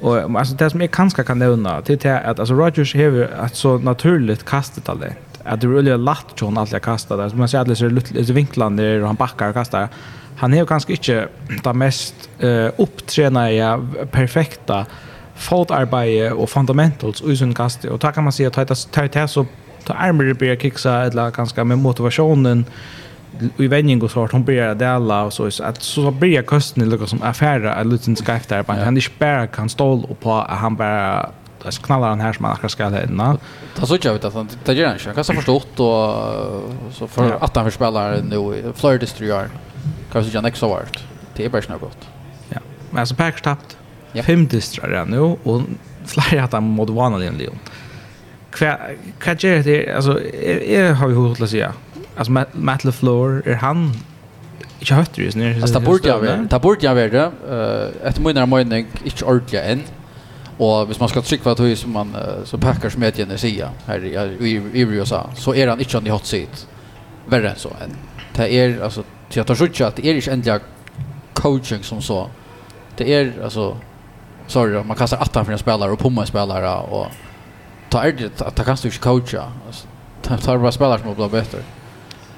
[0.00, 3.78] Och alltså det som är kanske kan nämna till att alltså Rodgers har ett så
[3.78, 5.04] naturligt kastetall
[5.44, 7.36] att det är väldigt lätt John alltid kastar där.
[7.36, 9.88] Man ser att det är vinklan där och han backar och kastar.
[10.36, 11.28] Han är ju ganska inte
[11.64, 13.80] det mest uh, upptränade,
[14.10, 14.86] perfekta
[15.34, 17.84] fotarbete och fundamentals i sin kast.
[17.84, 19.46] Och där kan man se att det här så
[19.84, 22.64] tar armar börjar kicksa eller ganska med motivationen
[23.58, 27.06] i vändning och så att hon börjar dela och så att så börjar kosten lukka
[27.06, 28.64] som affärer en liten skafft där.
[28.66, 31.30] Han är inte bara kan stål och på att han bara
[31.64, 33.38] alltså knallar han här som man ska skalla innan.
[33.76, 35.14] Ta så jag vet att han det gör han inte.
[35.14, 39.50] Kanske förstått och så för att han förspelar nu Florida Street.
[40.12, 40.98] Kanske jag så vart.
[41.36, 42.08] Det är bara snabbt gott.
[42.48, 42.58] Ja.
[42.90, 43.76] Men alltså Packers tappt.
[44.12, 44.22] Ja.
[44.22, 45.62] Fem distrar redan nu och
[46.04, 47.58] flera att han mot vana den Leon.
[48.50, 48.78] Kva
[49.18, 50.20] kva gör det alltså
[50.62, 51.72] är har ju hur att säga.
[52.16, 53.92] Alltså Matt LaFleur är han
[54.80, 55.54] inte hötter just nu.
[55.54, 57.14] Alltså ta bort jag, ta bort jag vet.
[57.14, 59.82] Eh ett månader månader inte ordentligt än.
[60.58, 64.48] Och hvis man ska trycka att hur som man så Packers medierna säger här i
[64.72, 66.66] i USA så är han inte on the hot seat
[67.26, 67.96] värre än så än.
[68.36, 70.60] Det är alltså jag tar sjutton att det är inte ändliga
[71.32, 72.28] coaching som så.
[72.96, 73.76] Det är alltså
[74.46, 77.06] sorry man kastar attan för en spelare och pomma en spelare och
[77.88, 79.52] tar det att ta kanske inte coacha.
[80.22, 81.58] Tar bara spelare som blir bättre.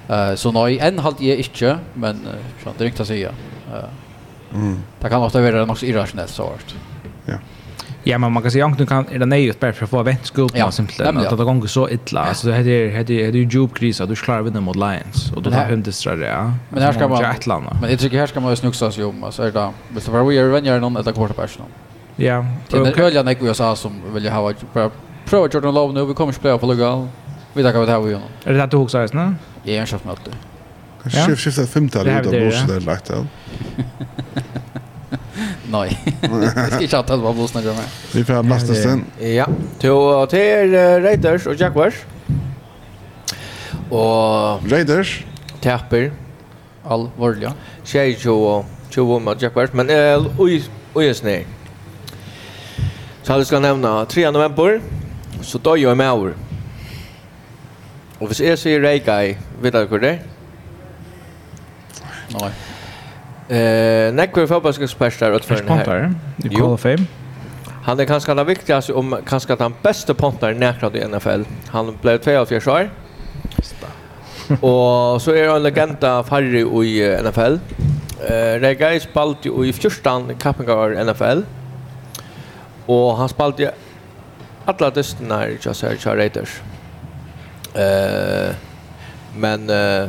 [0.09, 2.29] Eh så nej en halt är inte men
[2.65, 3.31] så det riktigt säga.
[3.75, 4.55] Eh.
[4.55, 4.83] Mm.
[5.01, 6.53] Det kan ofta vara något irrationellt så
[7.25, 7.35] Ja.
[8.09, 10.27] Ja, men man kan säga att kan är det nej bara för att få vänt
[10.27, 10.71] skuld ja.
[10.71, 11.17] simpelthen.
[11.17, 12.21] Att det går så illa.
[12.21, 15.43] Alltså det heter heter är ju djup kris att du klarar vinna mot Lions och
[15.43, 16.27] då tar hem det.
[16.27, 16.53] Ja.
[16.69, 17.35] Men här ska man
[17.81, 20.25] Men det tycker här ska man ju snuxa sig om alltså är det visst var
[20.25, 21.69] vi är vänner någon eller quarterback någon.
[22.17, 22.47] Ja.
[22.71, 24.91] Det kölja när jag sa som vill ha bara
[25.25, 27.09] prova Jordan Love nu vi kommer att spela på legal.
[27.53, 28.21] Vi tackar vad det här vi gör.
[28.45, 29.35] Är det att du också säger, va?
[29.63, 30.31] Ja, jag har köpt möte.
[31.03, 33.11] Kanske skiftat femtal ut av bossen där lagt.
[35.71, 35.99] Nej.
[36.21, 37.85] Jag ska inte ta vad bussen gör med.
[38.13, 39.05] Vi får blasta sen.
[39.19, 39.47] Ja.
[39.79, 39.91] Till
[40.31, 41.95] till Raiders och Jaguars.
[43.91, 45.25] Och Raiders
[45.61, 46.13] tapper
[46.85, 47.53] allvarliga.
[47.85, 50.63] Tjej jo jo med Jaguars men eh oj
[50.95, 51.45] oj snä.
[53.23, 54.81] Så vi ska nämna 3 november
[55.43, 56.35] så då gör jag med år.
[58.19, 60.21] Och hvis jeg sier Ray Guy, vet du hva det er?
[62.33, 62.51] Nei.
[63.49, 66.15] Eh, Nekkur fotbollsexpertar åt för här.
[66.45, 67.05] I Call of Fame.
[67.83, 71.43] Han är kanske den viktigaste om kanske den bästa pontaren nära i NFL.
[71.69, 72.91] Han blev 42 år.
[74.61, 77.59] Och så är han legenda Farri i NFL.
[78.29, 81.43] Eh, Regai spalt i 14 kappingar NFL.
[82.87, 83.69] Och han spalt i
[84.65, 85.59] alla dysterna i
[86.05, 86.61] Raiders.
[87.75, 88.55] Eh,
[89.37, 90.09] men eh,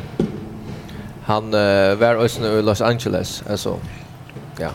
[1.27, 3.79] Han uh, var också i Los Angeles alltså.
[4.59, 4.69] Ja.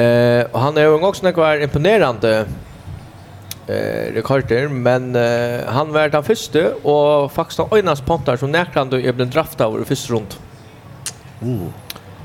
[0.00, 2.46] Eh och han är ju också några imponerande
[3.66, 9.00] eh rekorder men eh, han var den första och faktiskt den ena spontan som närkande
[9.00, 10.40] jag blev draftad över första runt.
[11.42, 11.66] Oh.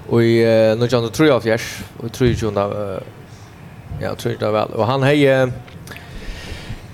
[0.10, 3.02] Och i eh, nu jag tror jag fjärs och tror jag
[4.02, 5.12] ja tror jag väl och han har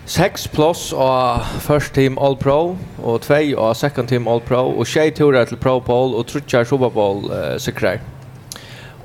[0.05, 4.87] 6 plus och first team All Pro og 2 av second team All Pro og
[4.87, 8.01] 6 Tour til Pro Bowl og 3 Super Bowl uh, sikrar.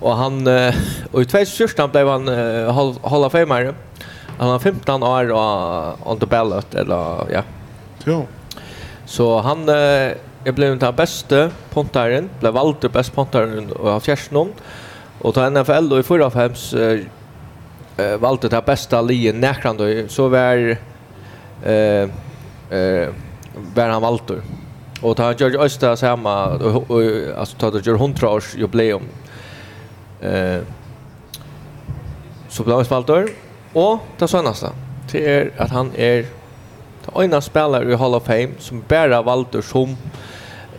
[0.01, 0.75] Og han uh,
[1.13, 2.75] og i 2014 blev han uh,
[3.11, 3.73] Hall of Famer.
[4.39, 7.43] Han har 15 år og on the ballot eller ja.
[8.07, 8.27] Jo.
[9.07, 14.53] Så han uh, jag blev den bästa pontaren, blev vald bäst pontaren av fjärsen
[15.21, 17.01] och ta NFL och i förra fems uh,
[18.19, 20.77] valde det bästa lijen näkrande så var
[21.65, 22.09] eh
[22.79, 23.09] eh
[23.75, 24.43] var han valtur.
[25.01, 26.45] Och ta George Öster samma
[27.39, 29.03] alltså ta det George Huntra års jubileum.
[30.21, 30.61] Eh
[32.49, 33.29] så blev han
[33.73, 34.71] och ta sönasta.
[35.13, 36.27] Det är att han är
[37.15, 39.97] den ena spelare i Hall of Fame som bara valtur som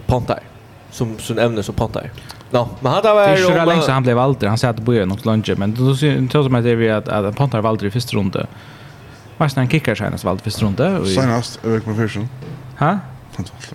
[0.06, 0.40] pontar
[0.92, 2.12] som som ämne som pontar.
[2.52, 4.48] No, men han där var ju så länge han blev valtur.
[4.48, 7.08] Han sa att bo ju något lunch men då så som att det vi att
[7.08, 8.48] att pontar valtur i första rundan.
[9.40, 11.06] Vad snackar kickar senast valt för strunta?
[11.06, 12.30] Senast Erik Profession.
[12.78, 13.00] Ha?
[13.32, 13.74] Fantastiskt.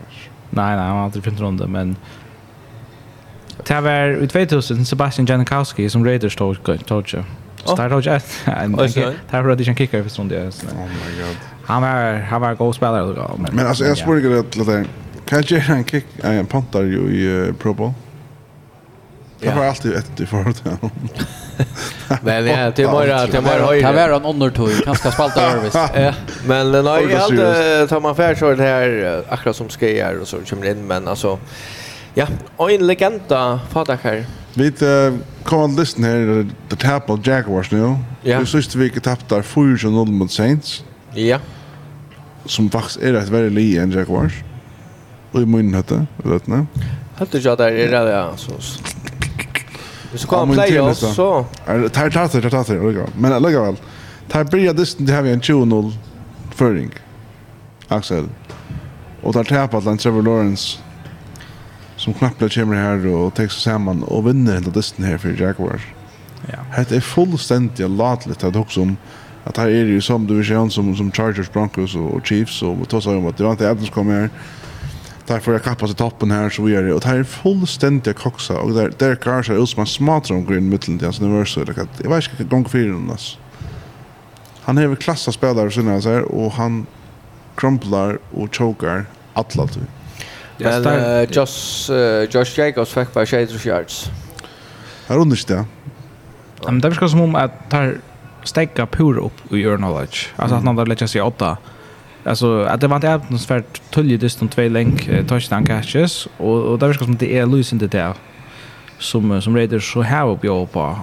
[0.51, 1.97] Nej, nej, han har aldrig fint runda, men
[3.67, 7.09] Det var i 2000 Sebastian Janikowski som Raiders tog tog.
[7.65, 8.73] Så där tog jag en
[9.31, 10.49] där var det en kickar för stund där.
[10.49, 11.37] Oh my god.
[11.65, 13.41] Han var han var en god spelare då.
[13.53, 14.85] Men alltså jag spurgade lite
[15.25, 17.93] kan jag en kick en punter ju i uh, Pro Bowl?
[19.45, 20.91] Det var alltid ett i förhållande till honom.
[22.23, 23.93] Men ja, det var det, till bara höjre.
[23.93, 25.75] Det var en undertog, ganska spalta Arvis.
[26.47, 30.29] Men när jag hade tar man färd så det här akkurat som ska göra och
[30.29, 31.39] så kommer in men alltså
[32.15, 32.27] ja,
[32.57, 33.61] och en legenda
[34.03, 34.27] här.
[34.55, 34.73] Vi
[35.45, 37.97] kom att lyssna här The Temple Jaguars nu.
[38.23, 38.39] Ja.
[38.39, 40.85] Vi sist vi tappade 4-0 mot Saints.
[41.15, 41.39] Ja.
[42.47, 44.33] Som faktiskt är ett väldigt li en Jaguars.
[45.33, 46.67] Och i munnen hette, vet ni?
[47.17, 48.53] Hette jag där är det alltså.
[50.15, 51.45] Hvis du kommer playoffs så...
[51.67, 53.79] Tar tar tar tar tar Men lukka vel.
[54.31, 55.91] Tar byrja dysten til har vi en 20-0
[56.55, 56.93] føring.
[57.91, 58.29] Axel.
[59.23, 60.79] Og tar tapa til Trevor Lawrence
[61.97, 65.83] som knapplega kommer her og tek seg saman og vinner hela dysten her for Jaguar.
[66.47, 66.63] Ja.
[66.77, 68.97] Hette er fullstendig latligt at också om
[69.45, 73.01] at her er ju som division som, som Chargers, Broncos og Chiefs og vi tar
[73.01, 74.29] seg om at det var ikke Adams kom her
[75.27, 77.25] där får jag kappa till toppen här så vi gör det och det här är
[77.25, 81.75] fullständigt koxa och där där kanske är Usman smartare om grön mitten till universum det
[81.75, 83.39] kan jag vet inte gång för den alltså
[84.63, 86.87] han är väl klassa spelare såna så här och han
[87.55, 89.81] crumplar och chokar alla två
[90.59, 94.11] Men uh, Josh, uh, Josh Jacobs fick bara 23 yards.
[95.07, 95.65] Här under det.
[96.65, 97.99] Men det verkar som om att här
[98.45, 100.33] stäcka pura upp i your knowledge.
[100.37, 101.47] Alltså att han hade lärt sig åtta.
[101.47, 101.59] Mm
[102.25, 106.87] alltså att det var inte atmosfärt tulje dist två länk touchdown catches och och det
[106.87, 108.15] verkar som det är lösen det där
[108.99, 110.97] som som Raiders så här uppe på på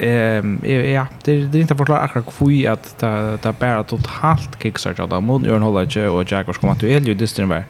[0.00, 5.06] ehm ja det det är inte förklara akkurat kvui att det det bara totalt kickstartar
[5.06, 5.24] dem.
[5.24, 7.64] mot Jörn Hollage och Jaguars kommer att ju dist den var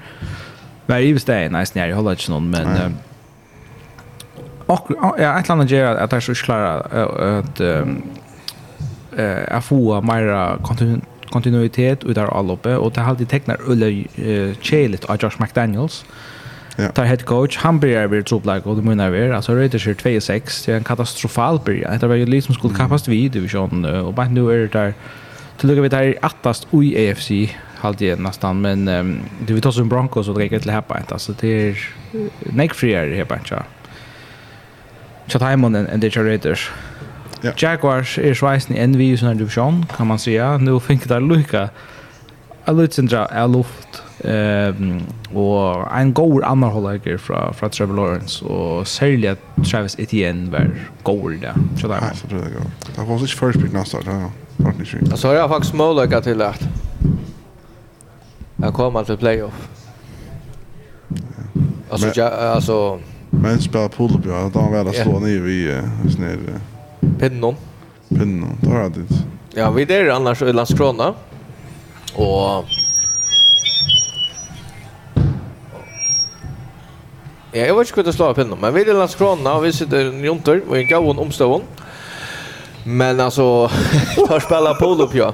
[0.86, 2.94] var ju stay nice när Hollage någon men
[4.66, 6.80] och ja ett annat ger att jag så klara
[7.38, 7.84] att eh
[9.48, 10.58] att få mera
[11.30, 16.04] kontinuitet ut av alloppet, og det har alltid tegnet Ulle uh, Kjelit av Josh McDaniels.
[16.76, 16.88] Ja.
[16.96, 19.30] Tar head coach, han börjar vid troplag och det mynnar vi.
[19.30, 21.98] Alltså Raiders är 2-6, det är en katastrofal början.
[21.98, 24.94] Det var ju liksom skulle kappast vid i divisionen, och bara nu är det där
[25.60, 27.30] Så lukkar vi där attast i AFC
[27.80, 31.14] halvt igen nästan men um, det vi tar som Broncos och dräcker till heppa inte
[31.14, 31.78] alltså det är
[32.52, 33.62] nek friare heppa inte.
[35.26, 36.70] Chat Hymon and the Raiders.
[37.40, 37.52] Ja.
[37.56, 40.58] Jaguars är Schweiz i NV vi sån här division kan man säga.
[40.58, 41.68] Nu fick det lucka.
[42.64, 44.02] Alutsentra är luft.
[44.24, 45.02] Ehm
[45.34, 49.38] och en god annan hållare från från Trevor Lawrence och särskilt
[49.70, 50.70] Travis Etienne var
[51.02, 51.54] god där.
[51.76, 51.98] Så där.
[52.00, 52.70] Ja, så det går.
[52.96, 54.24] Det var så först bit nästa där.
[54.56, 55.18] Partnership.
[55.18, 56.68] Så har jag faktiskt möjlighet till att
[58.56, 59.68] jag kommer till playoff.
[61.90, 62.98] Alltså, men, alltså...
[63.30, 64.50] Men spela pool på, ja.
[64.52, 66.38] De var väl att slå ner i sån här...
[67.18, 67.56] Pinnon.
[68.08, 69.06] Pinnon, det har det.
[69.54, 71.14] Ja, vi där annars i Landskrona.
[72.14, 72.64] Och
[77.52, 79.72] Ja, jag vet inte hur det slår på men vi är i Landskrona, och vi
[79.72, 81.64] sitter i Jontor, och i Gavon omstånd.
[82.84, 83.70] Men alltså,
[84.28, 85.32] jag spela polo på Ja,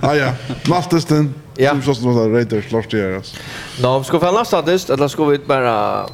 [0.00, 0.32] Ah, ja,
[0.68, 1.34] Maltesten.
[1.56, 1.70] Ja.
[1.70, 3.22] Som slåss det Raiders, slåss det här.
[3.82, 6.06] Nå, ska vi ha Laftesten, eller ska vi bara...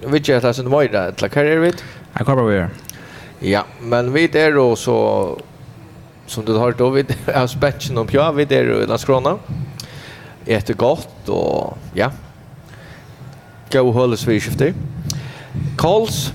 [0.00, 1.72] Vi vet inte att det är en mojda, eller vad är det?
[2.12, 2.68] Jag kommer bara
[3.40, 5.38] Ja, men vi är då så
[6.26, 7.14] som du har då vid
[7.48, 9.38] spetchen och vi vid där i Landskrona.
[10.46, 12.10] Äter gott och ja.
[13.72, 14.74] Go hålls vi skiftar.
[15.78, 16.32] Calls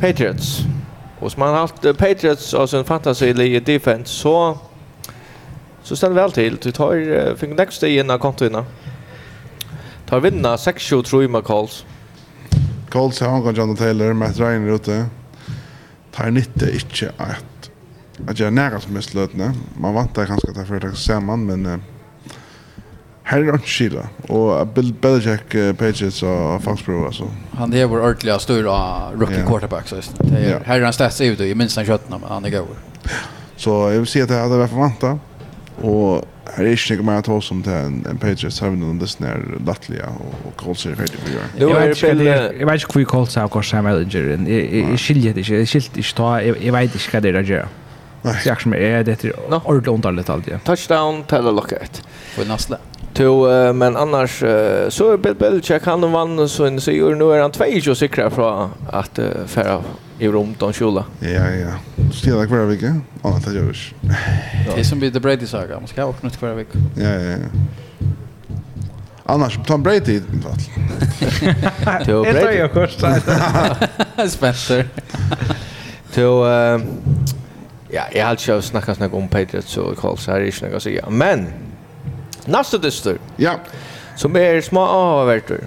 [0.00, 0.58] Patriots.
[1.18, 4.58] Och man har haft Patriots och sen fantasy defense så
[5.82, 6.56] så ställer väl till.
[6.62, 8.64] Du tar fick nästa igen av kontorna.
[10.06, 11.84] Tar vinna 6-7 tror jag med Calls.
[12.88, 15.06] Calls har han kan Jonathan Taylor, Matt Ryan ute
[16.14, 17.46] tar nytte ikke at
[18.28, 19.54] at jeg er nære som mest løtene.
[19.80, 22.34] Man vant det kanskje at jeg føler det sammen, men uh,
[23.30, 24.06] her er ikke skila.
[24.28, 27.30] Og Bill Belichick, uh, Patriots og Foxborough, altså.
[27.58, 29.48] Han er vår ordentlige styr av rookie yeah.
[29.48, 30.66] quarterback, så det er, yeah.
[30.66, 32.74] her er han stats seg ut, og minst han kjøttene, men han er gøy.
[33.60, 35.08] Så jeg vil si at jeg hadde vært forvant
[35.80, 36.24] Og
[36.56, 39.30] her er ikke mer til oss om det enn en Patriots har vi noen Disney
[39.30, 41.50] er lattelige og og Colts er ferdig for å gjøre.
[42.58, 44.32] Jeg vet ikke hvor Colts er akkurat Sam Ellinger.
[44.50, 45.62] Jeg skiljer det ikke.
[45.62, 46.30] Jeg skiljer ikke ta.
[46.42, 47.72] Jeg vet ikke hva det er å gjøre.
[48.20, 48.34] Nei.
[48.42, 49.16] Så jeg er det
[49.48, 50.60] ordentlig underlig alltid.
[50.66, 52.02] Touchdown, tell a lockout.
[52.34, 52.76] For Nasle.
[53.14, 57.32] To, uh, men annars uh, så är Bill Belichick han vann så en seger nu
[57.32, 59.82] är han 22 säkra från att uh, färra
[60.18, 61.04] i rum de kjola.
[61.20, 61.72] Ja ja.
[62.12, 63.00] Stilla kvar vecka.
[63.22, 63.94] Annat det görs.
[64.76, 65.78] Det som blir the Brady saga.
[65.78, 66.78] Man ska åka något kvar vecka.
[66.96, 67.36] Ja ja ja.
[69.24, 70.58] Annars Tom Brady i alla fall.
[72.04, 72.90] Till Det är ju kort.
[74.30, 74.88] Spencer.
[76.12, 76.80] Till uh,
[77.88, 80.82] ja, jag har inte snackat snack om Patriots och Colts här är inte något att
[80.82, 81.10] säga.
[81.10, 81.46] Men
[82.44, 83.18] Nästa dyster.
[83.36, 83.54] Ja.
[84.16, 85.60] Som är små avverter.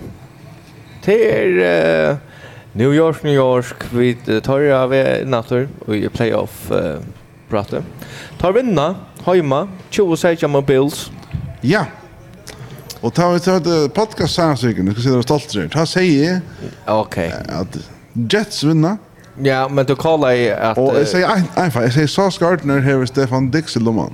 [1.05, 2.17] Det är uh,
[2.71, 4.93] New York, New York Vi uh, torra av
[5.26, 6.95] natur och i playoff uh,
[7.49, 7.84] pratar.
[8.39, 8.95] Tar vinna
[9.26, 11.11] hemma 26 med Bills.
[11.61, 11.86] Ja.
[13.01, 15.67] Och tar vi till podcast samsiken, du ska se det stolt där.
[15.67, 16.41] Ta säger
[16.88, 17.34] Okej.
[17.49, 17.78] Att
[18.13, 18.97] Jets vinna.
[19.41, 20.78] Ja, men du kallar ju att...
[20.78, 24.11] Och jag säger, nej, jag säger Sauce Gardner här Stefan Dixel-Loman.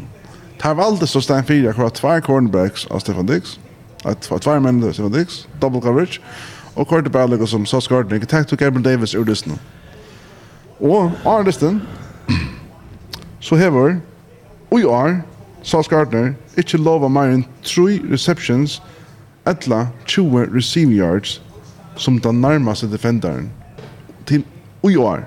[0.60, 3.60] Tar valde så stein fyra akkurat tvær cornerbacks av Stefan Dix.
[4.06, 6.22] At var två män av Stefan Dix, double coverage.
[6.74, 9.60] Och quarterback lägger som Sauce Gardner, Ikke takk til Gabriel Davis ur listen.
[10.82, 11.82] av Arnesten
[13.40, 14.00] så hever
[14.70, 15.22] och år
[15.64, 18.82] Sauce Gardner inte lova mer enn tre receptions
[19.46, 21.42] etla 20 receiving yards
[21.96, 23.52] som den närmaste defenderen
[24.26, 24.44] til
[24.82, 25.24] och jag.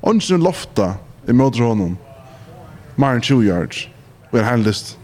[0.00, 0.94] Och sen lofta
[1.28, 1.96] i mot honom.
[2.96, 3.88] Mer enn 20 yards.
[4.30, 4.98] Vi har handlist.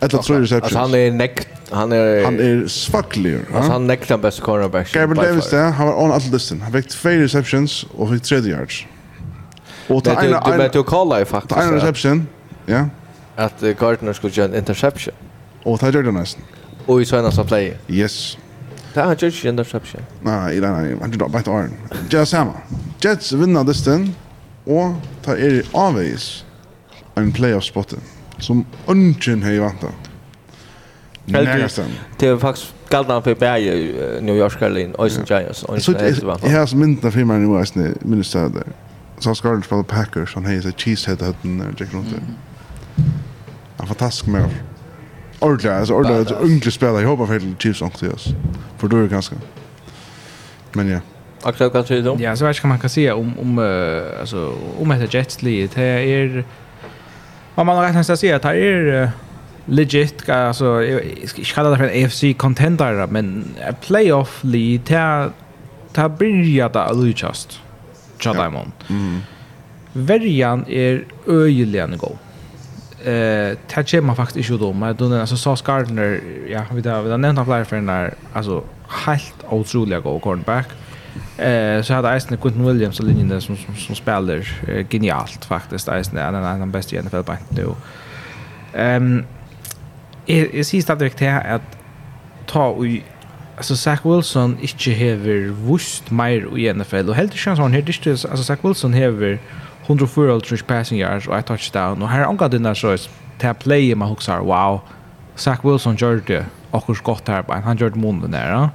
[0.00, 0.62] Eller tror receptions.
[0.62, 3.40] Alltså han är näkt han är han är svacklig.
[3.54, 4.92] Alltså han näkt den bästa cornerback.
[4.92, 6.60] Gabriel Davis där, han var on all listen.
[6.62, 8.86] Han fick två receptions och fick 3 yards.
[9.88, 11.60] Och det är du vet du kalla i faktiskt.
[11.60, 12.26] En reception.
[12.66, 12.88] Ja.
[13.36, 15.14] Att Gardner skulle göra en interception.
[15.62, 16.42] Och det gjorde han nästan.
[16.86, 17.76] Och i såna så play.
[17.88, 18.38] Yes.
[18.94, 20.00] Det har gjort en interception.
[20.22, 20.96] Nej, nej, nej.
[21.00, 21.72] Han gjorde bara ett arm.
[22.10, 22.52] Just samma.
[23.00, 24.14] Jets vinner distan
[24.64, 24.94] och
[25.24, 26.44] tar er avvis
[27.22, 27.94] en playoff-spot
[28.38, 31.58] som ungen har vant vantat.
[31.58, 31.84] Nästan.
[32.18, 35.62] Det är faktiskt galdan för Berg New York Carolina Ocean Giants.
[35.62, 38.66] och Så det här som inte för mig nu är snä minst där.
[39.18, 42.08] Så ska det spela Packers han har så cheesehead hatten där Jack Runt.
[43.80, 44.52] En fantastisk match.
[45.40, 47.02] Ordla, alltså ordla ett ungt spelare.
[47.02, 48.28] Jag hoppas för Chiefs också oss.
[48.78, 49.36] För då är det ganska.
[50.72, 51.00] Men ja.
[51.42, 52.16] Aktuellt kan säga då.
[52.20, 53.58] Ja, så vet jag kan man kan säga om om
[54.20, 56.44] alltså om det Jets lead här är
[57.58, 59.10] Om man räknar så att säga att det är
[59.64, 63.44] legit alltså jag ska kalla det för en AFC contender men
[63.80, 65.30] playoff lead ta
[65.92, 67.60] ta börja ta Lucas
[68.18, 68.72] Chadaimon.
[68.90, 69.20] Mm.
[69.92, 72.18] Verjan är öjligen god
[73.04, 77.18] eh det kommer faktiskt inte då men då alltså Sauce Gardner ja vi har vi
[77.18, 78.62] nämnde flera för den där alltså
[79.06, 80.68] helt otroligt god cornerback.
[81.38, 85.44] Eh så hade Eisen Quentin Williams och linjen där som som, som spelar eh, genialt
[85.44, 87.74] faktiskt Eisen är en av de bästa i NFL på nu.
[88.72, 89.24] Ehm
[90.26, 91.78] är är sist att direkt här att
[92.46, 92.84] ta och
[93.56, 98.10] alltså Zach Wilson inte hever vust mer i NFL och helt chans han här det
[98.10, 99.38] alltså Zach Wilson hever
[99.86, 102.96] 104 ultra passing yards och ett touchdown och här angår den där så
[103.38, 104.80] ta play med Hooksar wow
[105.34, 108.50] Zach Wilson gjorde det och hur skott här på han gjorde munnen där.
[108.50, 108.70] Ja?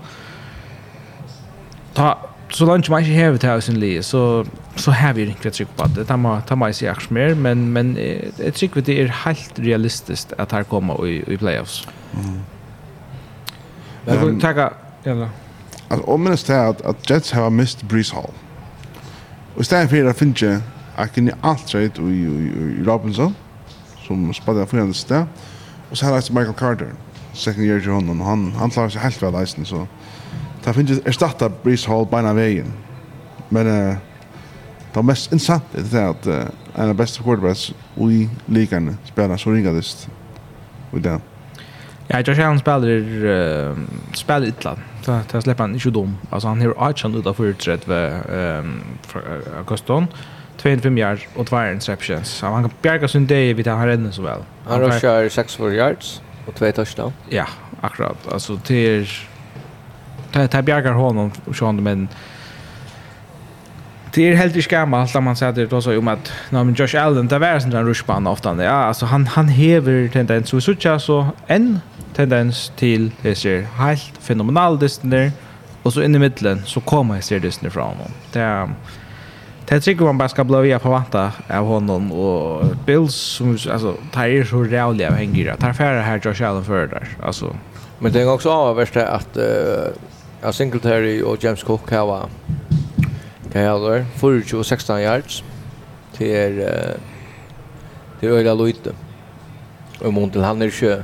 [1.93, 2.17] ta
[2.49, 5.75] så långt man inte har det här sin liv så så har vi inte tryck
[5.75, 6.05] på det.
[6.05, 7.97] Ta man ta man sig också mer men men
[8.37, 11.87] ett tryck vid det är helt realistiskt att här komma i i playoffs.
[12.13, 12.39] Mm.
[14.05, 14.73] Men tacka
[15.03, 15.29] eller
[15.87, 18.33] Alltså om minst det att att Jets har mist Breeze Hall.
[19.55, 20.61] Och stämmer för att finna
[20.95, 23.35] att kan allt rätt och i Robinson
[24.07, 25.25] som spelar för hans där.
[25.89, 26.93] Och så har det Michael Carter
[27.33, 29.87] second year John och han han klarar sig helt väl nästan så.
[30.65, 32.71] Det finnes erstatta Breeze Hall beina veien.
[33.49, 33.95] Men uh,
[34.93, 36.39] det mest innsant er det at uh,
[36.77, 40.07] en av beste quarterbacks i ligan spiller så ringadist
[40.93, 41.19] Og det.
[42.09, 42.87] Ja, Josh Allen spelar
[43.25, 43.77] uh,
[44.13, 44.75] spelar illa.
[45.03, 46.17] Ta det han inte dum.
[46.31, 48.81] Alltså han har Archan utanför 30 ehm
[49.57, 50.07] Auguston.
[50.63, 52.29] 25 yards och 2 interceptions.
[52.29, 54.39] Så han kan bjerga sin dag vid han han räddar så väl.
[54.65, 57.13] Han rushar 6 yards och 2 touchdown.
[57.29, 57.45] Ja,
[57.81, 58.17] akkurat.
[58.31, 59.07] Alltså det
[60.33, 62.07] det här bjärgar honom och så men
[64.13, 66.95] det är helt gammalt där man säger det då så om att när men Josh
[66.95, 71.27] Allen där var sån rushband ofta ja alltså han han häver tendens så så så
[71.47, 71.79] en
[72.15, 75.31] tendens till det ser helt fenomenal där
[75.83, 78.69] och så in i mitten så kommer jag ser det från honom det är
[79.65, 83.95] Det tycker man bara ska blöva via på vanta av honom och Bills som alltså
[84.11, 85.55] tar er så rävliga hänger.
[85.55, 87.07] Tar färre här Josh Allen för där.
[87.23, 87.55] Alltså.
[87.99, 89.43] Men det är också avvärst att uh,
[90.43, 92.25] ja, Singletary og James Cook hava
[93.51, 95.43] kan jeg der, 24 og 16 yards
[96.17, 96.95] til er
[98.19, 98.95] til er øyla løyte
[100.01, 101.03] og mån til han er ikke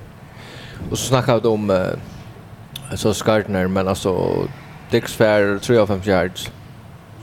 [0.92, 4.48] og så snakka vi om uh, så Skartner, men altså
[4.92, 6.52] Dix fær 53 yards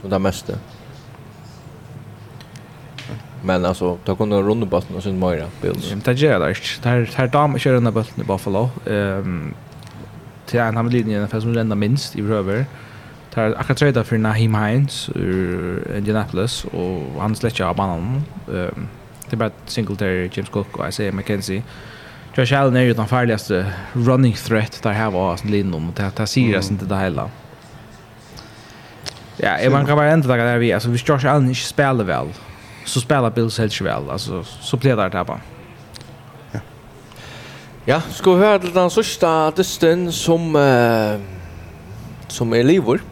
[0.01, 0.57] som det meste
[3.43, 5.93] men alltså ta kunde runda bollen och sen Moira Bills.
[6.05, 6.55] Det gör det.
[6.83, 8.69] Där där dam kör den bollen i Buffalo.
[8.85, 9.53] Ehm
[10.47, 12.65] till en hamn linjen för som rända minst i Röver.
[13.33, 18.23] Tar akkurat trade för Nahim Hines ur Indianapolis och han släcker av banan.
[18.53, 18.87] Ehm
[19.29, 21.63] det är bara Singletary, James Cook och Isaiah McKenzie.
[22.35, 26.11] Josh Allen är ju den farligaste running threat där här var sin linjen och det
[26.17, 27.29] här syras inte det hela.
[29.37, 32.03] Ja, jag man kan bara ändra det där vi, alltså hvis Josh Allen inte spelar
[32.03, 32.27] väl
[32.85, 35.33] så spelar Bills helt väl, alltså så blir det där tappa.
[35.33, 35.56] Mm.
[37.89, 41.19] Ja, ska vi höra till den sista dysten som eh,
[42.27, 43.03] som är livor.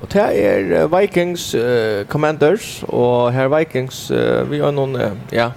[0.00, 5.52] Och det är Vikings uh, Commanders och här Vikings uh, vi har någon uh, ja.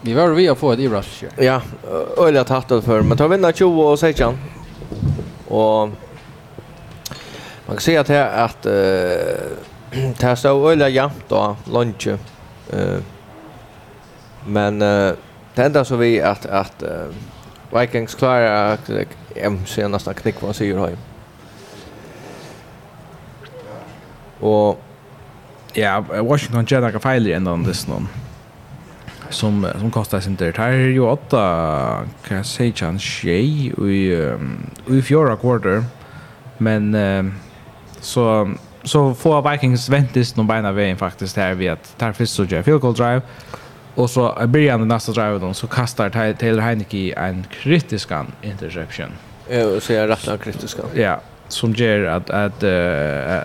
[0.00, 1.24] Vi var vi har fått i rush.
[1.36, 1.60] Ja,
[2.18, 4.38] öliga tattat för men tar vinna 20 och 16.
[5.48, 5.88] Och
[7.66, 8.72] man kan se att det att eh,
[10.18, 12.08] det här står öliga jämnt då lunch.
[12.70, 12.98] Eh,
[14.46, 15.12] men uh,
[15.56, 18.78] Det enda så vi att att uh, Vikings klarar
[19.34, 19.58] em
[19.90, 20.98] nästan knick vad säger hem.
[24.40, 24.82] Och
[25.72, 28.08] ja, Washington Jedi kan fejla ändå om det någon
[29.30, 34.32] som som kostar sin där här ju åtta kan säga chans tjej i
[34.88, 35.84] i fjärde quarter
[36.58, 37.34] men um,
[38.00, 38.54] så
[38.84, 42.64] så får Vikings väntas någon bena vägen faktiskt här vi att tar först så jag
[42.64, 43.22] field goal drive.
[43.96, 48.10] Och så i början av nästa drive så kastar Taylor Heineke en kritisk
[48.42, 49.12] interception.
[49.48, 50.84] Ja, så jag rätt en.
[50.94, 53.38] Ja, som ger att att uh,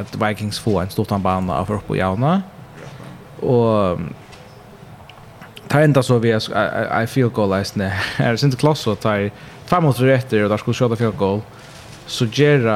[0.00, 2.42] att Vikings får en stor bana av upp i Jauna.
[3.40, 3.98] Och
[5.68, 6.34] tar inte så vi
[7.02, 9.30] I feel goal last när är inte klass så tar
[9.64, 11.40] fem mot rätter och där skulle skjuta field goal.
[12.06, 12.66] Så ger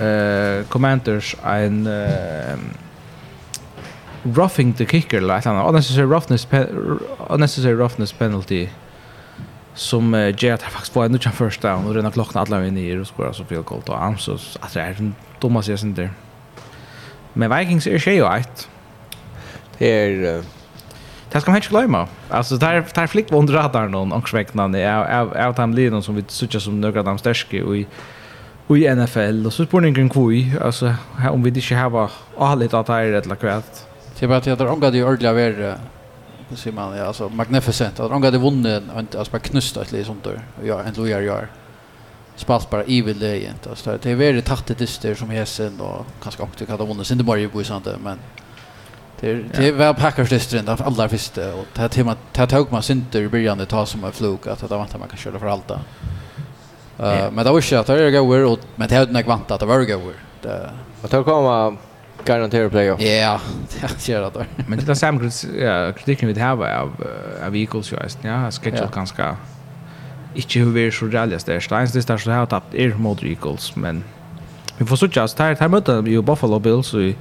[0.00, 2.58] eh commanders en uh,
[4.24, 6.48] roughing the kicker eller ett annat unnecessary roughness
[7.28, 8.68] unnecessary roughness penalty
[9.74, 12.58] som uh, ger att han faktiskt får en utan first down och redan klockan alla
[12.58, 15.62] vi ner och skorar så field goal och han så att det är en dumma
[15.62, 16.10] sig sen där.
[17.32, 18.68] men Vikings är tjej och ett
[19.78, 20.42] det är
[21.30, 22.08] Det ska man inte glömma.
[22.30, 26.14] Alltså där där flick på under radarn någon angstväcknande av av av dem linon som
[26.14, 27.86] vi söker som några av de största och i
[28.68, 30.94] i NFL och så spårningen kvui alltså
[31.30, 33.93] om vi inte har allt att ha rätt lakvärt
[34.24, 35.76] Det är bara att de ångade ju ordliga ver
[36.54, 40.06] så man ja alltså magnificent att de ångade vunnit och alltså bara knusta ett litet
[40.06, 40.40] sånt där.
[40.64, 41.48] Ja, en lojar gör.
[42.36, 46.42] Spalt bara evil det inte alltså det är väldigt tattigt dyster som Hesen och kanske
[46.42, 48.18] också kan de vunnit sin det bara ju på sånt men
[49.20, 52.38] det är det är väl Packers dystren där alla första och det här tema det
[52.38, 55.08] här tog man synter i början det tar som en fluk att det väntar man
[55.08, 55.80] kan köra för allt där.
[56.98, 59.50] Eh men det var ju att det är goer och men det hade nog vantat
[59.50, 60.14] att det var goer.
[60.42, 60.70] Det
[61.00, 61.76] Vad tar komma
[62.24, 63.00] Garanterar playoff.
[63.00, 63.40] Ja,
[63.80, 64.46] det gör det.
[64.66, 67.06] Men det är samma ja, kritiken vi har av
[67.46, 68.18] av Eagles ju just.
[68.22, 69.36] Ja, schedule ganska
[70.34, 71.60] inte hur vi är så ralliga där.
[71.60, 74.04] Steins det där så har tappat er mot Eagles, men
[74.78, 77.16] vi får så just här här möter ju Buffalo Bills i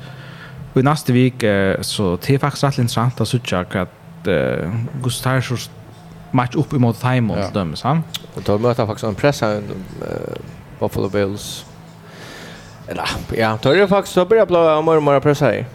[0.76, 4.28] i nästa vecka så det är faktiskt rätt intressant att se att
[5.04, 5.56] Gustav så
[6.32, 8.04] match upp emot Timon döms han.
[8.36, 9.62] Och då möter faktiskt en press här
[10.80, 11.66] Buffalo Bills
[12.88, 15.66] Eller, ja, då är det faktiskt så börjar blåa mer och mer och pressa här.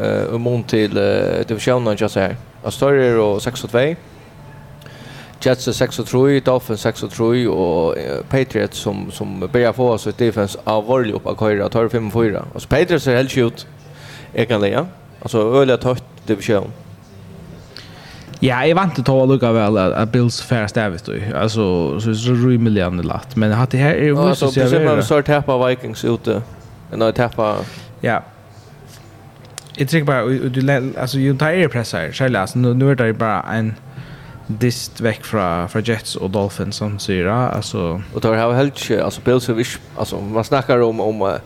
[0.00, 2.36] Uh, och mån till uh, divisionen jag säger.
[2.64, 3.94] Astoria och 6 och 2.
[5.40, 7.96] Jets är 6 och 3, Dolphins 6 och 3 och
[8.28, 12.06] Patriots som, som börjar få oss ett defense av varlig upp av Kaira, tar 5
[12.06, 12.44] och 4.
[12.54, 13.66] Alltså Patriots är helt skjut,
[14.72, 14.86] jag.
[15.22, 16.72] Alltså öliga tött division.
[18.42, 21.22] Ja, jeg vant att ta lucka at, at Bills færre stävist du.
[21.34, 23.36] Alltså så är det rymligt lagt.
[23.36, 25.02] Men att det här är ju så så jag vill.
[25.02, 26.42] Så så tappa Vikings ute.
[26.92, 27.56] En att tappa.
[28.00, 28.22] Ja.
[29.76, 32.12] Jag tycker bara du alltså ju tar er pressar.
[32.12, 33.74] Själva alltså nu nu är det bara en
[34.46, 39.20] dist veck fra fra Jets och Dolphins som syra alltså och då har helt alltså
[39.24, 39.66] Bills är
[39.96, 41.38] alltså man snackar om om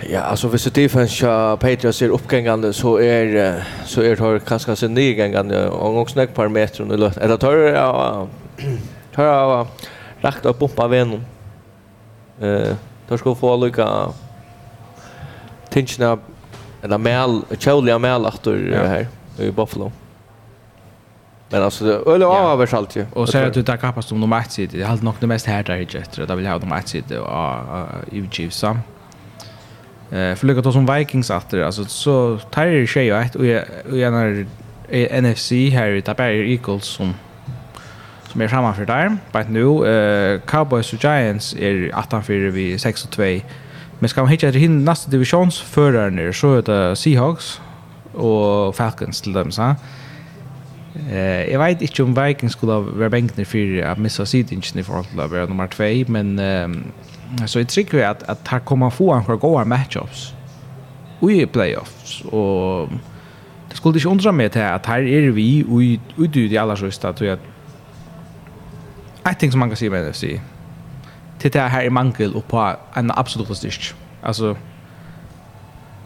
[0.00, 0.66] Ja, alltså hvis
[1.22, 6.32] ja Patriots är uppgångande så är så är det kanske så nygångande och också några
[6.32, 7.16] par meter under luft.
[7.16, 8.26] Eller tar det ja
[9.14, 9.66] tar jag
[10.20, 11.12] rakt upp pumpa vem.
[12.40, 12.74] Eh,
[13.08, 14.08] då ska få lucka
[15.70, 16.18] tinchna
[16.82, 19.06] eller mel Charlie mel efter här
[19.38, 19.92] i Buffalo.
[21.48, 23.06] Men alltså det öle av över allt ju.
[23.12, 24.78] Och säger att du tar kapast om de matchsidor.
[24.78, 26.26] Det har nog det mest här där i Jester.
[26.26, 28.64] Där vill jag ha de matchsidor och i Chiefs.
[30.10, 33.46] Eh för lika som Vikings åter alltså så tar det sig ju ett och
[33.96, 34.46] jag
[35.22, 37.14] NFC här i Taberg Eagles som
[38.36, 39.16] som är framme för där.
[39.32, 43.22] But nu eh Cowboys och Giants är åtta för vi 6 och 2.
[43.98, 47.60] Men ska man hitta till hin nästa divisions förare så är det Seahawks
[48.12, 49.74] och Falcons till dem så.
[51.10, 55.10] Eh, jag vet inte om Vikings skulle vara bänkna för att missa sidingen i förhållande
[55.10, 59.12] till att vara nummer två, men eh, så jag tycker att, att här kommer få
[59.12, 60.32] en för goda matchups
[61.20, 62.20] i playoffs.
[62.24, 62.88] Och
[63.70, 67.12] det skulle inte undra mig till att här är vi och ute i alla sjösta
[67.12, 67.38] tror jag
[69.22, 70.24] att ting som man kan säga med NFC
[71.38, 73.94] till det här är mangel och på en absolut styrk.
[74.22, 74.56] Alltså,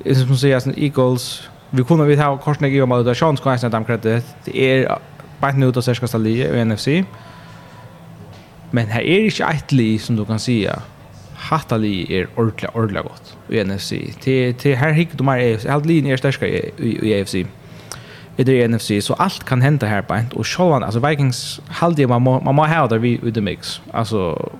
[0.03, 3.55] det är som att Eagles, vi kunde vi ha korsna ge om att chans kan
[3.55, 4.99] inte kredit är
[5.41, 6.89] bara nu då ska ställa i NFC
[8.71, 10.83] men här är inte ett li som du kan säga
[11.35, 15.87] hatta li är ordla ordla gott i NFC till till här hick de är helt
[15.87, 17.35] linje är starka i AFC
[18.37, 22.23] i det NFC så allt kan hända här på och Schalland alltså Vikings halde man
[22.23, 23.81] man må ha där vi i the mix.
[23.93, 24.51] Alltså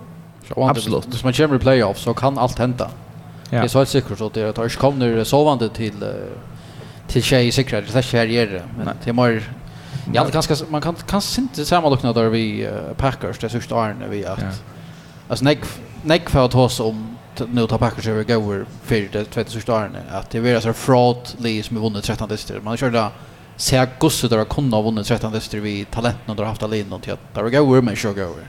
[0.57, 1.07] absolut.
[1.07, 2.91] Hvis man kommer i playoff så kan allt hända.
[3.51, 3.59] Ja.
[3.59, 6.05] Det är så säkert så att det tar kommer sovande till
[7.13, 9.11] till tjej säkert det är inte där kärjer men det.
[9.11, 9.53] Är mer
[10.13, 14.05] ja det kanske man kan kanske inte samma lucka där vi Packers det sista åren
[14.11, 14.63] vi att
[15.29, 15.59] alltså nej
[16.03, 19.97] nej för att oss om nu tar Packers över går för det tvätta sista åren
[20.11, 22.61] att det är så fraud Lee som har vunnit 13 dister.
[22.61, 23.09] man körde
[23.57, 27.35] se gosse där kunde ha vunnit 13 distrikt vi talenten och haft alin något att
[27.35, 28.49] där går men kör går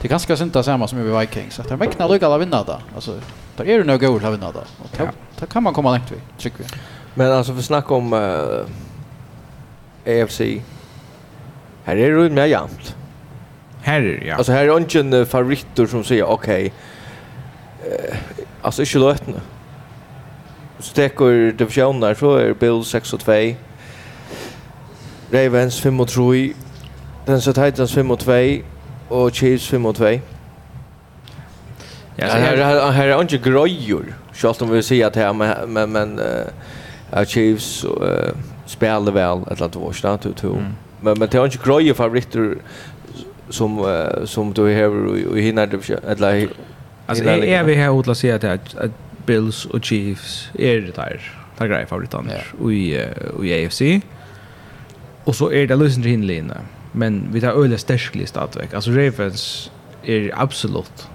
[0.00, 2.80] det är ganska inte samma som i Vikings att det väcknar lucka alla vinna där
[2.94, 3.20] alltså
[3.56, 5.10] där är det nog går att vinna där och
[5.40, 6.64] det kan man komma längre vid tycker vi
[7.18, 8.66] Men alltså för snack om uh,
[10.06, 10.40] AFC.
[11.84, 12.96] Här är det ju mer jämnt.
[13.82, 14.34] Här är det ja.
[14.34, 16.72] Alltså här är inte en uh, favoritter som säger okej.
[17.80, 18.16] Okay, uh,
[18.62, 19.40] alltså inte lätt nu.
[20.78, 23.32] Så täcker divisionen så är Bills 6 och 2.
[25.30, 26.52] Ravens 5 och 3.
[27.26, 28.32] Den så Titans 5 och 2
[29.08, 30.04] och Chiefs 5 och 2.
[32.16, 34.14] Ja, här här här är inte gröjor.
[34.32, 36.46] Schalt om vi säger att här men men men uh,
[37.26, 37.90] Chiefs uh,
[38.66, 40.50] spelar väl ett lat vars där till till.
[41.00, 42.58] Men men det är inte groje favoriter
[43.48, 46.50] som uh, som du har i hinner det ett lat
[47.06, 48.90] Alltså är är vi här utla säga att att
[49.26, 51.32] Bills och Chiefs är det där.
[51.58, 52.94] Det är grejer favoriter och i
[53.42, 53.82] i AFC.
[55.24, 56.52] Och så är det lösen till.
[56.92, 58.74] Men vi tar öle stäsklig stadväck.
[58.74, 59.70] Alltså Ravens
[60.04, 61.08] är absolut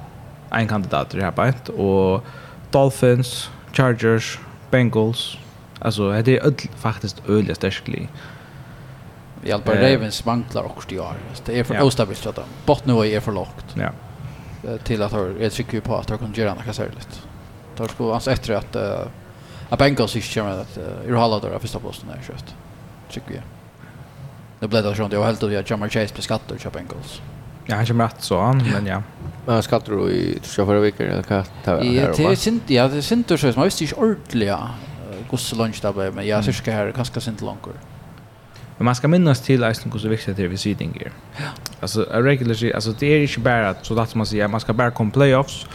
[0.49, 2.25] en kandidat i det här bänt och
[2.71, 4.39] Dolphins, Chargers,
[4.71, 5.37] Bengals,
[5.83, 8.09] Alltså det är öll faktiskt öliga stärsklig.
[9.41, 9.91] Vi hjälper eh.
[9.91, 11.15] Ravens manglar också det år.
[11.45, 11.83] Det är för ja.
[11.83, 13.75] ostabilt att bottennivå är för lågt.
[13.75, 13.89] Ja.
[14.83, 17.21] Till att jag tycker ju på att de kan göra något särskilt.
[17.75, 18.81] Tar sko alltså efter att uh,
[19.69, 22.55] att Bengals inte kommer att uh, ur halva där första posten där kött.
[23.11, 23.43] Tycker jag.
[24.59, 25.13] Det blev det sånt.
[25.13, 27.21] Jag var helt över att Jamar Chase blev skattor till Bengals.
[27.65, 29.03] Ja, han kommer rätt så han, men ja.
[29.45, 31.83] Men skattor i tror jag förra veckan eller vad det var.
[31.83, 32.61] Ja, det är synd.
[32.67, 34.49] Ja, det är synd så man visste inte ordentligt
[35.33, 37.67] hvordan lunch där blev men jag synes här her, kanskje långt.
[38.77, 41.11] Men man ska minnas till att hur viktigt det är vid sidningar.
[41.37, 41.43] Ja.
[41.79, 45.11] Alltså, regular, alltså, det är inte bara så att man säger man ska bara komma
[45.11, 45.67] playoffs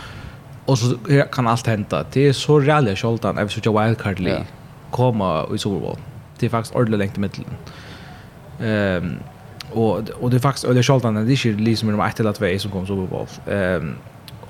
[0.64, 0.96] och så
[1.32, 2.04] kan allt hända.
[2.12, 4.46] Det är så rally skjoltan även så wildcard league
[4.90, 5.96] komma i Super Bowl.
[6.38, 7.44] Det är faktiskt ordentligt längt i mitten.
[8.60, 9.16] Ehm
[9.72, 12.58] och och det är faktiskt eller skjoltan det är inte liksom de ett eller två
[12.58, 13.26] som kommer Super Bowl.
[13.46, 13.94] Ehm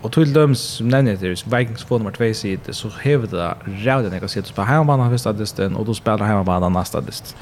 [0.02, 4.12] Och till dem som nämner det, Vikings får nummer 2 sidan, så häver det rävden
[4.12, 7.36] jag kan se att du spelar hemmabanan första disten, och du spelar hemmabanan nästa dist.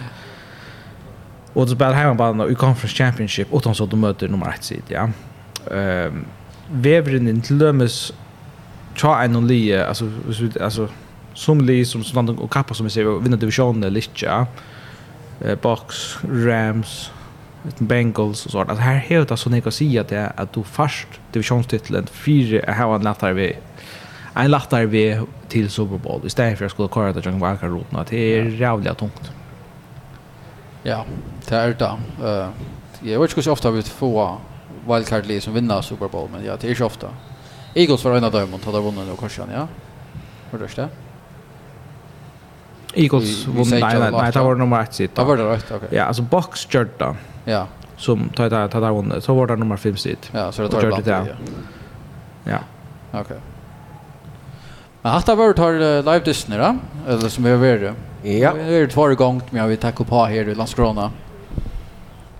[1.52, 5.10] Och du spelar hemmabanan i Conference Championship, utan så du möter nummer 1 sidan, ja.
[6.06, 6.24] Um,
[6.70, 7.88] Vävren till dem
[8.94, 10.10] tja en och li, alltså,
[10.60, 10.88] alltså,
[11.34, 14.46] som li som sådant och kappa som vi ser, vinner divisionen lite, ja.
[15.62, 17.10] Box, Rams,
[17.78, 18.68] Bengals och sånt.
[18.70, 22.94] Alltså här helt alltså när jag säger att det att du först divisionstiteln fyra har
[22.94, 23.56] en lättare vi
[24.34, 27.70] en lättare vi till Super Bowl istället för att skulle köra det jag var kan
[27.70, 29.30] rotna det är jävligt tungt.
[30.82, 31.04] Ja,
[31.48, 31.96] det är det.
[32.28, 32.48] Eh
[33.00, 34.36] jag vet inte hur ofta vi får
[34.88, 37.08] wildcard lag som vinner Super Bowl men ja, det är ju ofta.
[37.74, 39.68] Eagles var en av dem och hade vunnit och korsen, ja.
[40.50, 40.88] Hur det?
[42.96, 45.14] Eagles mm, nej nej nej det var nummer 1 sitt.
[45.14, 45.88] Det var det rätt okej.
[45.90, 47.16] Ja, alltså box Jordan.
[47.44, 47.66] Ja.
[47.96, 49.24] Som tar det tar det vunnit.
[49.24, 50.30] Så var det nummer 5 sitt.
[50.32, 51.10] Ja, så det tar det.
[51.10, 51.24] Ja.
[52.44, 52.58] Ja.
[53.20, 53.36] Okej.
[55.02, 56.76] Men hatta var tar live Disney då
[57.08, 57.94] eller som vi har det.
[58.22, 58.52] Ja.
[58.52, 61.10] Vi är två gånger men jag vill tacka på här i Landskrona.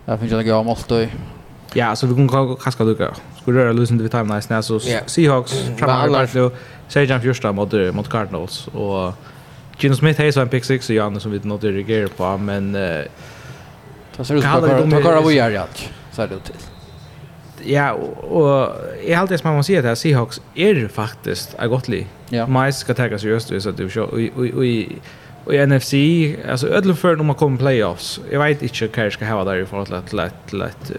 [0.05, 0.77] Jag finns jag några mål
[1.73, 3.15] Ja, så vi kan gå kaska lucka.
[3.41, 6.51] Skulle röra lösen till time nice när så Seahawks framåt då.
[7.01, 9.13] Jan Fjörstam mot mot Cardinals och
[9.79, 12.72] Gino Smith har ju en pick six och Janne som vi inte reagerar på, men...
[12.72, 16.55] Det ser ut som att de klarar att göra allt, så är det till.
[17.72, 22.07] Ja, och i allt alltid som man säger att Seahawks är faktiskt är gott li.
[22.29, 22.47] Ja.
[22.47, 24.99] Mais ska tagga seriöst i så att du och i
[25.66, 25.95] NFC,
[26.51, 28.20] alltså ödlen för när man kommer playoffs.
[28.31, 30.93] Jag vet inte hur jag ska ha där i förhållande till att till att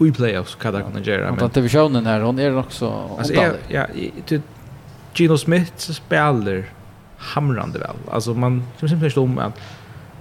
[0.00, 1.30] i playoffs kan det kunna göra.
[1.30, 3.10] Men den divisionen här, hon är också...
[3.18, 3.34] Alltså,
[3.68, 3.86] ja,
[5.14, 6.64] Gino Smith spelar
[7.20, 7.96] hamrande väl.
[8.10, 9.60] Alltså man som simpelt om att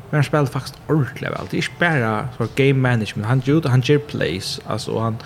[0.10, 1.46] men spelar faktiskt ordentligt väl.
[1.50, 3.28] Det är bara för game management.
[3.28, 5.18] Han gjorde han ger plays alltså han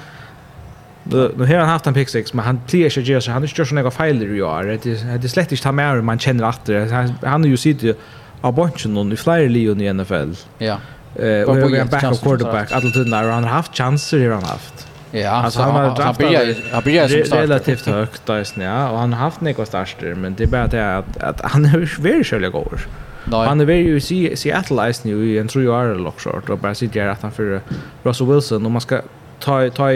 [1.04, 3.32] Nu har han haft en pick six, men han plier sig så.
[3.32, 4.64] han har inte gjort sådana fejler i år.
[4.84, 7.16] Det är slett inte han med man känner att det.
[7.24, 7.98] Han har ju sitt
[8.42, 10.34] av bunchen i flera lion i NFL.
[10.58, 10.78] Ja.
[11.16, 14.36] Och han har en backup quarterback, alla tiden där, och han har haft chanser, har
[14.36, 14.88] han haft.
[15.16, 17.42] Ja, alltså han har han börjar han börjar som starter.
[17.42, 20.68] Relativt högt där sen ja och han har haft några starter men det är bara
[20.68, 22.80] det att, att han är väldigt själv går.
[23.26, 23.48] Nej.
[23.48, 26.76] Han är ju i Seattle Ice nu i en tror jag är lockshort och bara
[26.76, 27.62] sitter att han för
[28.04, 29.02] Russell Wilson och man ska
[29.40, 29.90] ta ta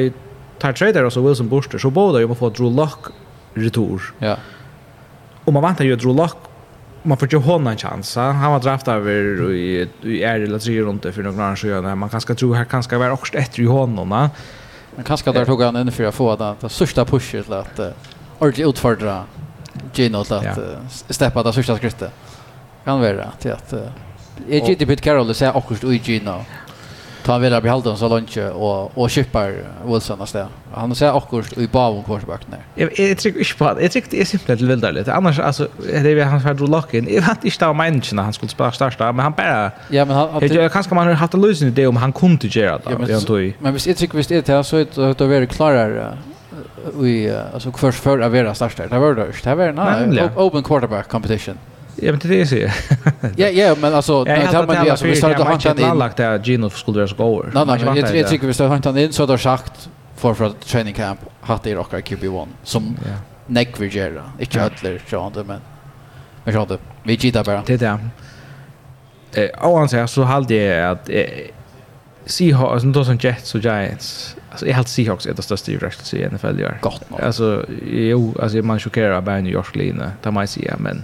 [0.59, 3.05] ta trader Russell Wilson booster så båda ju man får Drew Lock
[3.53, 4.01] retur.
[4.19, 4.37] Ja.
[5.43, 6.37] Och man väntar ju Drew Lock
[7.03, 8.15] man får ju hon en chans.
[8.15, 9.89] Han var draftad över i
[10.23, 11.97] är det tre runt för några år sedan.
[11.97, 14.29] Man kanske tror här kanske vara också ett i honom.
[14.97, 17.79] Men kanske där tog han in för att få den, den största pushet till att
[17.79, 17.87] uh,
[18.39, 19.23] ordentligt utfordra
[19.93, 20.51] Gino till att ja.
[20.51, 20.77] uh,
[21.09, 22.11] steppa det största skrittet.
[22.83, 23.73] Kan vara till att...
[23.73, 23.79] Uh,
[24.47, 26.45] jag gick till Pete Carroll säger också akkurat oj Gino.
[27.27, 29.53] Ta vidare på halvdagen så långt och och chippar
[29.85, 30.47] Wilson nästa.
[30.73, 32.59] Han säger också i bavon korsbacken där.
[32.75, 33.81] Jag jag tycker inte på det.
[33.81, 35.13] Jag tycker det är simpelt till vidare lite.
[35.13, 37.07] Annars alltså det är han för lock in.
[37.13, 40.47] Jag vet inte om när han skulle spela starta men han bara Ja men han
[40.47, 42.97] jag kanske man har haft en lösning det om han kunde göra det.
[42.97, 46.17] Men men visst jag tycker visst det här så att det är väldigt klarare
[46.99, 48.87] vi alltså först för att vara starta.
[48.87, 49.31] Det var det.
[49.43, 51.57] Det var en open quarterback competition.
[52.01, 52.71] Ja, men det är det
[53.35, 55.97] Ja, ja, men alltså när tar man det alltså vi startar att hanta in.
[55.97, 57.51] Lagt där Gino skulle göra så går.
[57.53, 60.93] Nej, nej, jag jag tycker vi startar hanta in så där sagt för för training
[60.93, 62.97] camp har det rockar QB1 som
[63.47, 64.23] neck vi gör.
[64.39, 65.61] Inte höllar så han men
[66.43, 67.63] men så det vi gitar bara.
[67.65, 67.99] Det där.
[69.33, 71.09] Eh, och han säger så hade jag att
[72.25, 74.35] Seahawks, alltså då som Jets och Giants.
[74.51, 76.77] Alltså jag helt Seahawks är det största i Rex i NFL gör.
[76.81, 77.21] Gott nog.
[77.21, 81.03] Alltså jo, alltså man chockerar bara New York line, Det man säga men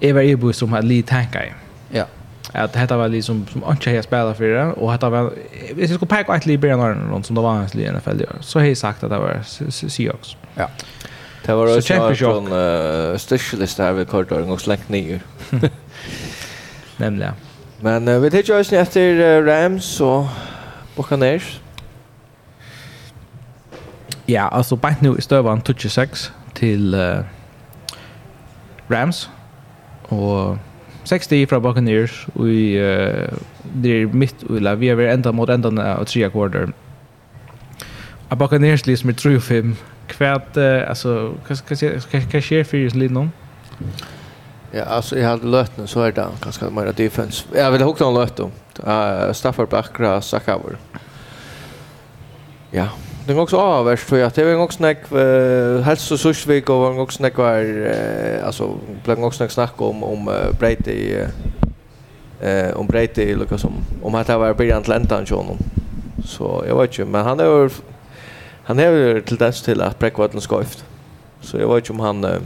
[0.00, 1.54] jag var ju som hade lite tankar.
[1.90, 2.04] Ja.
[2.52, 5.32] Att detta var liksom som inte jag spelar för det och detta var
[5.74, 8.58] hvis jag skulle peka ett litet bärn runt som det var hans i NFL Så
[8.58, 9.42] har jag sagt att det var
[9.88, 10.36] Seahawks.
[10.54, 10.70] Ja.
[11.46, 15.20] Det var så champion uh, specialist här vid korridoren och slängt ner.
[16.96, 17.32] Nämligen.
[17.80, 20.26] Men uh, vi tittar oss efter uh, Rams och
[20.96, 21.60] Buccaneers.
[24.26, 27.18] Ja, alltså bara nu i stövan 26 till uh,
[28.88, 29.28] Rams
[30.14, 30.58] og
[31.06, 33.30] 60 fra Buccaneers og i uh,
[33.82, 36.72] det er mitt ulla vi er enda mot enda av tre akkorder
[38.30, 39.76] a Buccaneers liksom er 3 og 5
[40.10, 43.28] kvært uh, altså hva skjer for just litt nå?
[44.76, 47.44] Ja, alltså jag hade lött nu så är det ganska mer defense.
[47.54, 48.50] Jag vill hugga någon lött då.
[48.86, 50.76] Uh, Stafford Backra Sakaver.
[52.70, 52.88] Ja.
[53.26, 56.68] Det går också avvärst för att det var en gång snack uh, helst så Sushvik
[56.70, 58.74] och en gång snack var uh, alltså
[59.04, 60.92] blev också gång snack snack om om uh, Breite
[62.40, 63.72] eh uh, om Breite i Lucas om
[64.02, 65.58] om att det var början till ändan så honom.
[66.24, 67.70] Så jag vet inte men han är
[68.64, 70.84] han är till dess till att Breakwater skoft
[71.40, 72.40] Så jag vet inte om han uh,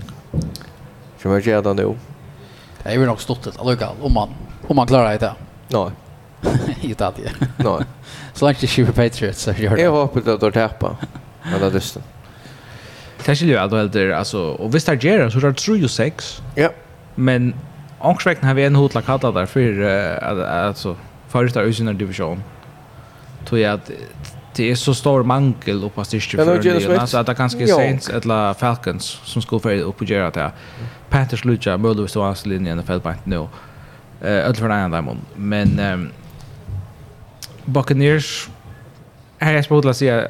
[1.22, 1.95] som jag gör det nu.
[2.83, 4.28] Det är ju nog stort att lucka om man
[4.68, 5.35] om man klarar det.
[5.68, 5.91] Nej.
[6.81, 7.47] Inte att det.
[7.57, 7.85] Nej.
[8.41, 9.82] Så langt ikke på Patriots så gjør det.
[9.82, 10.95] Jeg håper det at du tapper.
[11.45, 12.05] Men det er lysten.
[13.20, 16.28] Det skiljer jo alt og helder, altså, og hvis det er så er det 3-6.
[16.57, 16.68] Ja.
[17.16, 17.55] Men
[18.01, 20.95] ångsvekten har vi en hodla kalla der for, uh, altså,
[21.28, 22.43] forrige der usynar division.
[23.47, 23.93] Tror jeg at
[24.57, 26.72] det er så stor mangel oppe av styrke for det.
[26.97, 30.49] Altså, at det er ganske Saints eller Falcons som skulle fyrir oppe og gjøre det.
[31.11, 33.45] Panthers lucha, mulig hvis det var hans linje enn feltbank nå.
[34.24, 36.11] Uh, Ødel for en annen Men, um,
[37.71, 38.49] Buccaneers
[39.39, 40.29] här är spotla sig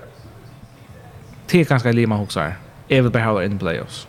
[1.46, 2.56] till ganska lima hoxar.
[2.88, 4.06] Även behöver in playoffs.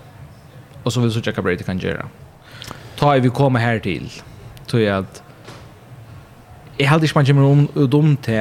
[0.84, 2.06] Och så vill så checka Brady kan göra.
[2.96, 4.12] Ta vi kommer här till.
[4.68, 5.24] Tror jag att
[6.78, 8.34] jag hade inte man kommer om dum till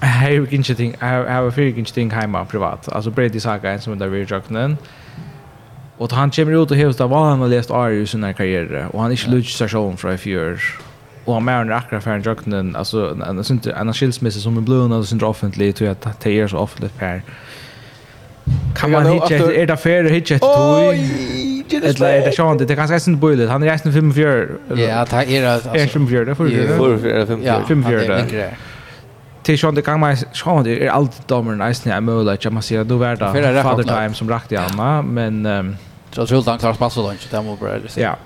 [0.00, 2.88] Här är inte ting, här är inte ting hemma privat.
[2.88, 4.76] Alltså Brady saga en som där vi jocknen.
[5.96, 9.00] Och han kommer ut och hävdar vad han har läst Arius i sin karriär och
[9.00, 10.60] han är inte lutsch sig från i fjör
[11.24, 14.56] och han mer än akra för en jöknen alltså en en synt en skilsmässa som
[14.56, 17.22] en blöna och synt offentligt tror jag att det är så offentligt per.
[18.76, 21.40] Kan man hitta är det fair hitta ett toy
[21.72, 25.36] eller är det sjön det kanske är inte bullet han är nästan 54 ja det
[25.36, 26.50] är alltså är 54 det får du
[27.26, 28.50] 54 54
[29.42, 32.68] till sånt det kan man sjå det är allt domaren nästan är möjligt jag måste
[32.68, 35.76] säga då värda father time som rakt i Alma men ehm
[36.12, 38.16] så tror jag han klarar pass lunch långt det måste bra ja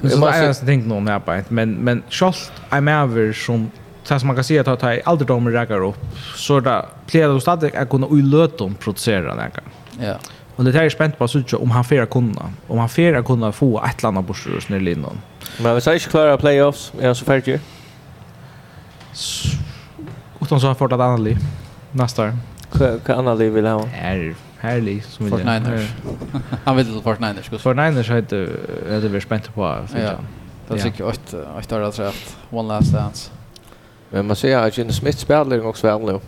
[0.00, 3.70] Det är det jag tänkt någon här på ett men men Scholt I'm ever som
[4.02, 5.96] så som man kan se att ta i ålderdomen räcker upp
[6.36, 9.50] så där plejer då stadigt att kunna ulöta om producera det
[10.00, 10.14] Ja.
[10.56, 12.52] Och det här är spänt på så om han fyra kunna.
[12.66, 15.20] Om han fyra kunna få ett landa på sig snäll innan.
[15.62, 17.60] Men vi säger inte klara playoffs är så färdig.
[20.40, 21.38] Utan så har fått ett annat liv.
[21.92, 22.36] Nästa år.
[22.72, 23.88] Vad annat liv vill han ha?
[24.60, 25.32] Härlig som vill.
[25.32, 25.90] Fortniners.
[26.64, 27.48] Han vill till Fortniners.
[27.48, 28.46] Fortniners hade
[29.00, 29.86] det vi spänt på.
[29.96, 30.12] Ja.
[30.68, 32.36] Det tycker jag att ett det har rätt.
[32.50, 33.30] One last dance.
[34.10, 36.20] Men man ser att Jens Smith spelar också väl nu.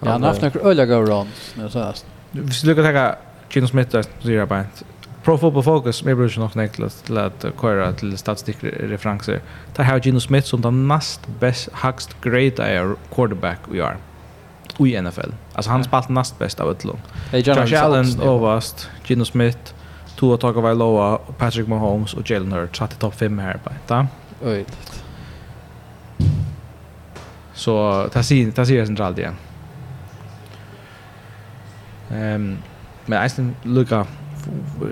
[0.00, 2.06] Ja, han har haft några öliga go runs nu senast.
[2.30, 3.14] Vi ska kunna ta
[3.50, 4.84] Jens Smith där så zero point.
[5.22, 9.40] Pro Football Focus med brukar nog neklas till att köra till statistikreferenser.
[9.74, 13.96] Ta har Gino Smith som den näst bäst högst grade quarterback vi är
[14.88, 15.30] i NFL.
[15.52, 16.98] Alltså han spalt näst bäst av ett lag.
[17.32, 19.58] Josh Allen överst, Gino Smith,
[20.16, 23.70] Tua Tagovailoa, Patrick Mahomes och Jalen Hurts satt i topp 5 här på.
[23.86, 24.06] Ta.
[24.44, 24.64] Oj.
[27.54, 29.36] Så det sig ta sig centralt igen.
[32.10, 32.58] Ehm
[33.06, 34.06] men Iceland Luka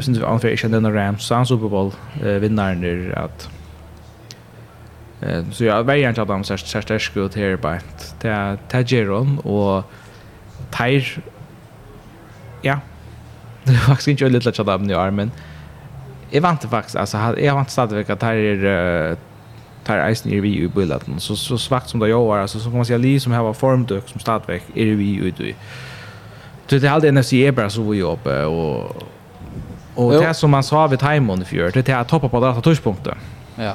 [0.01, 3.49] syns vi anför inte den Rams Super Bowl vinnaren där att
[5.53, 7.79] så jag vet inte att de så så där skulle här bara.
[8.21, 9.85] Det tageron och
[10.71, 11.23] tire
[12.63, 12.81] ja.
[13.65, 15.31] Det var faktiskt inte lite chat av i armen
[16.31, 19.17] jag vant faktiskt alltså jag vant stadigt att här är
[19.85, 22.65] tar isen i vi i bulletin så så svagt som det jag var alltså så
[22.65, 25.55] kan man säga li som här var formdök som stadväck är vi ute i
[26.67, 29.03] Så det hade NFC är bara så vi uppe och
[29.95, 32.61] och det som man sa vid timon för det är att toppa på det här
[32.61, 33.19] touchpunkten.
[33.57, 33.75] Ja.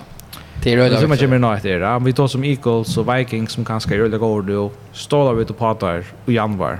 [0.65, 1.01] Det är röda.
[1.01, 1.99] Så mycket mer nåt det där.
[1.99, 4.71] Vi tar som Eagles och Vikings som kanske gör det går då.
[4.93, 6.79] Stålar vi till patar i januar.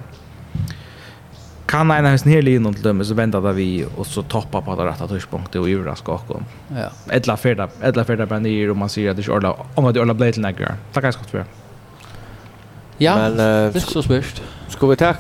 [1.65, 4.75] Kan en hans ner linjen till dem så väntar där vi och så toppa på
[4.75, 6.45] det rätta tidpunkten och jura skakon.
[6.67, 7.13] Ja.
[7.13, 9.99] Ettla färda, ettla färda på ner och man ser att det är om att det
[9.99, 10.75] är blade till näggar.
[10.93, 11.45] Tack ska skott för.
[12.97, 13.15] Ja.
[13.15, 14.41] Men det är så svårt.
[14.67, 15.13] Ska vi ta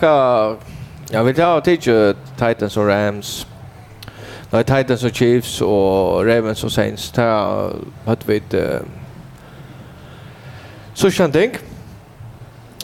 [1.11, 3.47] Ja, vi tar till Titans och Rams
[4.57, 7.11] uh, Titans och Chiefs och Ravens och Saints.
[7.11, 7.71] ta
[8.05, 8.79] hat vi ett uh,
[10.93, 11.53] så känt tänk.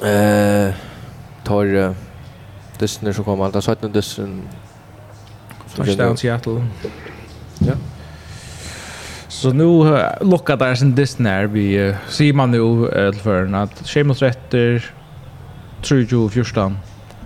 [0.03, 0.73] Eh
[1.43, 1.91] tar uh,
[2.79, 3.63] Disney som kommer alltid.
[3.63, 4.41] Så att Disney
[5.75, 6.65] Touchdown Seattle.
[7.59, 7.73] Ja.
[9.27, 11.47] Så nu lockar där sin Disney.
[11.47, 14.85] Vi uh, ser man nu uh, för att Sheamus rätter
[15.81, 16.77] 2014.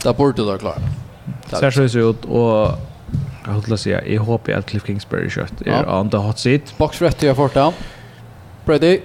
[0.03, 0.81] Där borde det vara klart.
[1.49, 2.67] Särskilt ut och
[3.45, 5.99] Jag hoppas säga, jag hoppas att Cliff Kingsbury kött är ja.
[5.99, 6.77] on the hot seat.
[6.77, 7.73] Box rätt till fort down.
[8.65, 8.99] Brady.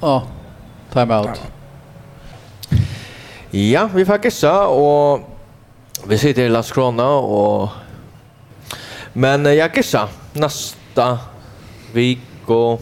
[0.00, 0.26] Ja,
[0.92, 1.40] time out.
[3.50, 5.20] Ja, vi får gissa och
[6.06, 7.68] vi sitter i Las Crona och
[9.12, 11.18] men jag gissar nästa
[11.92, 12.78] vecka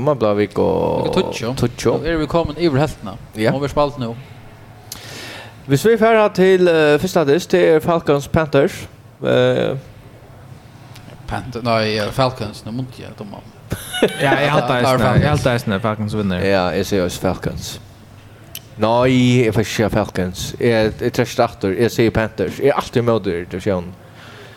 [0.00, 1.12] man blå vik og...
[1.14, 1.54] Tutsjo.
[1.54, 1.94] Tutsjo.
[2.04, 3.16] Er vi kommet i heltene.
[3.36, 3.52] Ja.
[3.52, 4.14] Må vi spalt nå.
[5.66, 8.88] Hvis vi færer til uh, første disk, det er Falcons Panthers.
[9.24, 9.76] Eh
[11.26, 13.34] Panther, nej, Falcons, nu måste jag dem.
[14.00, 15.20] Ja, jag har tagit snä.
[15.22, 16.44] Jag har tagit Falcons vinner.
[16.44, 17.80] Ja, jag ser oss Falcons.
[18.76, 20.54] Nej, jag får se Falcons.
[20.58, 21.68] Jag jag tror startar.
[21.68, 22.58] Jag ser Panthers.
[22.58, 23.94] Jag är alltid med dig det, sjön.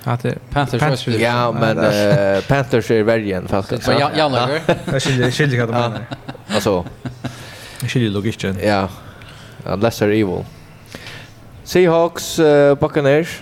[0.04, 1.76] Att Panthers är Ja, men
[2.48, 3.88] Panthers är värre än Falcons.
[3.88, 4.62] Men Jan jag lägger.
[4.92, 6.06] Jag skiljer skiljer vad de menar.
[6.48, 6.86] Alltså.
[7.82, 8.58] Jag skiljer logiken.
[8.64, 8.90] Ja.
[9.76, 10.46] Lesser Evil.
[11.64, 13.42] Seahawks, uh, Buccaneers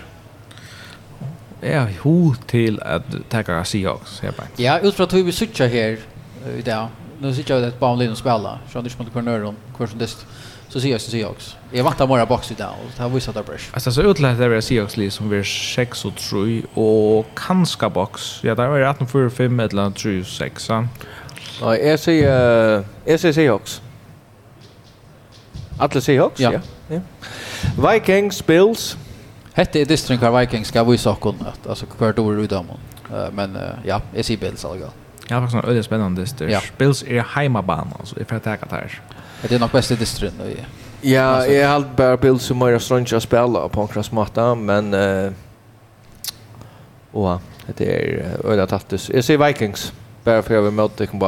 [1.60, 4.42] är ho till att tacka Seahawks här på.
[4.56, 5.98] Ja, ut utifrån att vi söker här
[6.58, 6.88] i dag.
[7.20, 8.58] Nu sitter jag ett barn linje och spelar.
[8.72, 10.26] Så det smakar nörd om kursen dist.
[10.68, 11.56] Så ser jag så Seahawks.
[11.72, 12.74] Jag vart bara box i dag.
[12.96, 13.64] Det har visat där brush.
[13.72, 18.40] Alltså så utlät det är Seahawks li som vi 6 och 3 och kanske box.
[18.42, 20.68] Ja, där var 18 för 5 eller 3 6.
[21.62, 23.82] Nej, jag ser jag ser Seahawks.
[25.78, 26.52] Alla Seahawks, ja.
[26.88, 27.00] ja.
[27.92, 28.96] Vikings, Bills,
[29.58, 31.34] Hette är distring hver Vikings ska vi sakon
[31.68, 34.90] altså alltså dår er ut Uh, Men ja, är sier Bills alltså.
[35.28, 36.50] Ja, faktiskt en öde spännande distrin.
[36.50, 36.60] Ja.
[36.78, 39.00] Bills är hemmabana alltså i för att ta där.
[39.42, 40.44] Det är nog bästa distrin då.
[41.00, 44.94] Ja, jag har alltid bara Bills som mer strunch att spela på en krassmatta, men
[44.94, 45.32] eh
[47.12, 47.40] och
[47.76, 49.10] det är öde tattus.
[49.14, 49.92] Jag ser Vikings
[50.24, 51.18] bara för över mot Dickon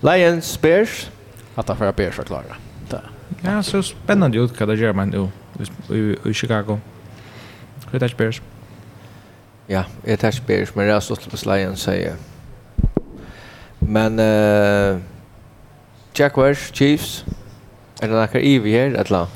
[0.00, 1.10] Lions Bears.
[1.54, 2.56] Att ta för Bears förklara.
[3.42, 5.28] Ja, så spännande ut vad det gör man nu
[5.96, 6.80] i i Chicago.
[7.90, 8.42] Hur det Bears?
[9.66, 12.14] Ja, det tar Bears, men det är så att Lions säger.
[13.78, 14.98] Men eh
[16.14, 17.24] Jaguars, Chiefs.
[18.00, 19.26] Är det några i vi här eller?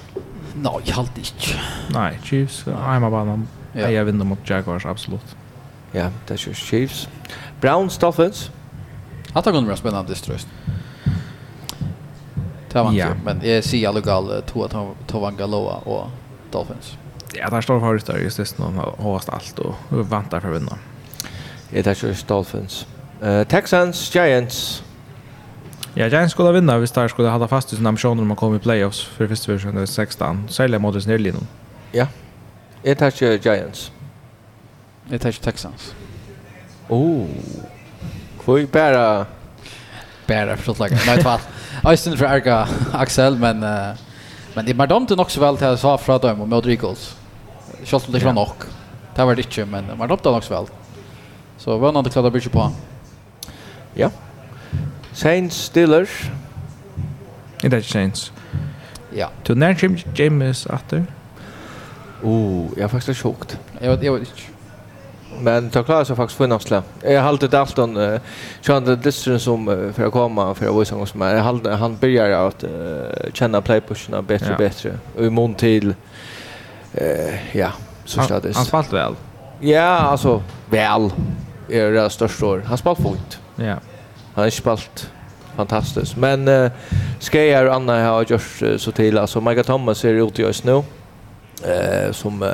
[0.54, 1.60] Nej, jag halt ikke.
[1.90, 2.64] Nej, Chiefs.
[2.66, 3.48] I'm about them.
[3.72, 3.90] Ja.
[3.90, 5.36] Jag vinner mot Jaguars absolut.
[5.92, 7.08] Ja, det är Chiefs.
[7.60, 8.50] Browns Dolphins.
[9.32, 10.38] Att det kommer att spennende, en
[12.72, 14.42] Det var yeah, men jag ser alla gal
[15.06, 16.06] Tovangaloa och
[16.50, 16.96] Dolphins.
[17.34, 20.62] Ja, där står förut där just det någon har håst allt och väntar för att
[20.62, 20.78] vinna.
[21.70, 22.86] Jag tar ju Dolphins.
[23.22, 24.82] Eh Texans Giants.
[25.94, 28.56] Ja, Giants skulle vinna, vi där skulle hålla fast i sina ambitioner om att komma
[28.56, 30.48] i playoffs för första versionen 16.
[30.48, 31.46] Sälja mot Snellin.
[31.92, 32.06] Ja.
[32.82, 33.92] Jag tar ju Giants.
[35.10, 35.94] Jag tar ju Texans.
[36.88, 37.26] Oh.
[38.44, 39.26] Kvoi bara
[40.26, 41.02] bara förstått lagar.
[41.06, 41.52] Nej, tvärtom.
[41.88, 43.94] Eisen för Erga Axel men uh,
[44.54, 47.16] men det är domt nog så väl till att sa från dem och Modricos.
[47.84, 48.48] Schalt det från nog.
[49.14, 50.66] Det var det inte men man domt nog så väl.
[51.58, 52.72] Så vad någon att klara bygga på.
[53.94, 54.10] Ja.
[55.12, 56.30] Saints Steelers.
[57.60, 58.32] Det är Saints.
[59.14, 59.30] Ja.
[59.44, 60.66] Till när James James.
[62.22, 63.58] Oh, jag faktiskt chockad.
[63.80, 64.57] Jag vet jag vet inte.
[65.40, 68.20] Men det klarar sig faktiskt för Jag har alltid haft en uh,
[68.60, 71.34] kända distance som uh, för att komma för att visa något som är.
[71.34, 72.70] Jag han börjar att uh,
[73.32, 74.98] känna playpusherna bättre och bättre.
[75.16, 75.94] Och i mån till,
[76.92, 77.72] eh ja,
[78.04, 78.56] så ska det.
[78.56, 79.14] Han spalt väl?
[79.60, 81.10] Ja, alltså, väl
[81.68, 82.62] är det största år.
[82.66, 83.38] Han spalt fint.
[83.56, 83.76] Ja.
[84.34, 85.10] Han har spalt
[85.56, 86.16] fantastiskt.
[86.16, 86.70] Men uh,
[87.20, 89.18] Skejar och Anna har gjort uh, så till.
[89.18, 90.72] Alltså, Micah Thomas är ute i nu.
[90.72, 92.42] Uh, som...
[92.42, 92.48] Uh,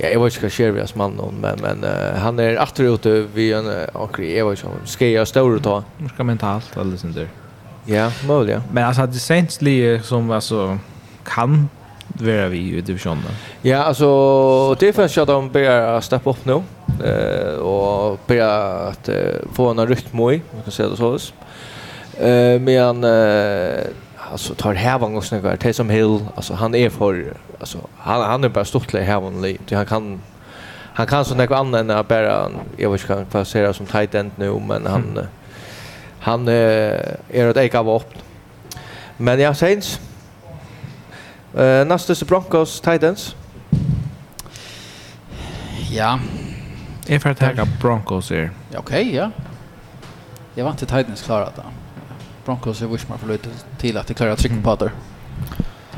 [0.00, 2.94] Ja, jag vet inte vad sker vi hans man men men uh, han är åter
[2.94, 5.84] ute vid en och jag vet inte ska jag stå och ta.
[6.14, 7.28] Ska mentalt eller sånt där.
[7.84, 8.58] Ja, möjligt.
[8.72, 10.78] Men alltså det sänds li som alltså
[11.24, 11.68] kan
[12.08, 13.32] vara vi i divisionen.
[13.62, 16.62] Ja, alltså det för att de börjar steppa upp nu
[17.04, 19.08] eh och börjar att
[19.52, 21.18] få en rytm i, man kan säga det så.
[22.24, 23.84] Eh men eh
[24.32, 28.44] alltså tar hävan och snyggar till som Hill alltså han är för alltså han han
[28.44, 30.20] är bara stortlig hävan lite han kan
[30.94, 34.14] han kan så något annat än att bara jag vet inte vad passera som tight
[34.14, 35.24] end nu men han mm.
[36.20, 38.18] han är ett eka vapen
[39.16, 40.00] men jag Saints
[41.54, 43.36] eh nästa så Broncos Titans
[45.90, 46.18] Ja.
[47.06, 48.50] Är för att ta Broncos här.
[48.68, 49.30] Okej, okay, ja.
[50.54, 51.62] Jag var inte Titans klarat då.
[52.48, 54.92] Broncos är wish för lite till att det klarar att trycka på där.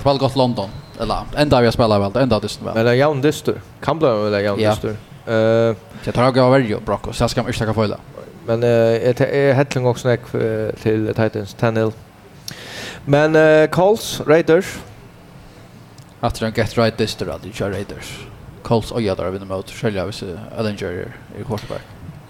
[0.02, 0.70] Väl gott London
[1.00, 2.76] eller ända vi har spelat väl ända dysten väl.
[2.76, 3.60] Eller det är dyster.
[3.80, 4.96] Kan bli väl jämn dyster.
[5.26, 7.20] Eh, jag tar jag över ju Broncos.
[7.20, 7.84] Jag ska inte få
[8.46, 10.20] Men eh är Hedling också näck
[10.82, 11.92] till Titans Tannehill.
[13.04, 14.78] Men eh Colts Raiders.
[16.20, 18.26] After and get right dyster att kör Raiders.
[18.62, 19.98] Colts och jag där vinner mot Shelly
[20.58, 21.82] Ellinger i quarterback.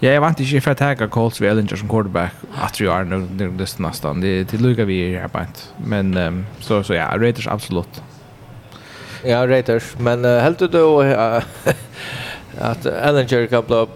[0.03, 3.03] Ja, jag vant inte för att tagga Colts vid Ellinger som quarterback att ju är
[3.03, 4.21] nu det nästan.
[4.21, 5.73] Det till lugga vi här på ett.
[5.85, 8.03] Men um, så så ja, Raiders absolut.
[9.23, 11.43] Ja, Raiders, men uh, helt då uh,
[12.59, 13.87] att Ellinger kan bli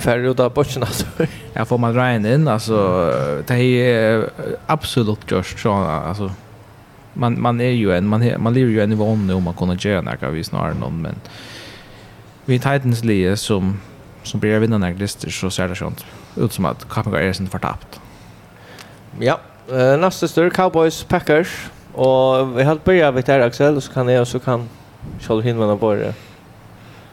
[0.00, 1.06] färre ut av börsen alltså.
[1.52, 2.76] ja, får man Ryan in alltså
[3.46, 4.30] det är
[4.66, 6.30] absolut just så alltså
[7.12, 9.88] man man är ju en man man lever ju en i vanlig om man kunde
[9.88, 11.14] göra något vi snarare någon men
[12.44, 13.78] vi Titans-lige som
[14.24, 16.04] som blir vinna när lister så ser det sånt
[16.36, 18.00] ut som att Kapinga är sin förtappt.
[19.20, 19.40] Ja,
[19.72, 24.26] uh, nästa stör Cowboys Packers och vi har börjat vid där Axel så kan jag
[24.26, 24.68] så kan
[25.20, 26.14] Charles Hinman på det.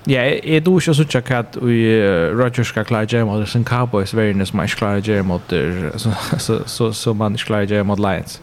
[0.08, 4.46] Ja, är du ikke så tjekk at Rodgers ska klara det mot sin Cowboys verden
[4.46, 5.42] som man ikke klarer det mot
[6.96, 8.42] så man ikke klarer mot Lions.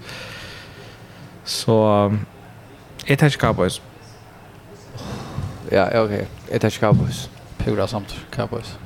[1.45, 2.13] Så
[3.09, 3.83] jeg tar Cowboys.
[5.73, 6.27] Ja, okej.
[6.53, 7.31] Jeg tar ikke Cowboys.
[7.69, 8.79] Hur samt Cowboys.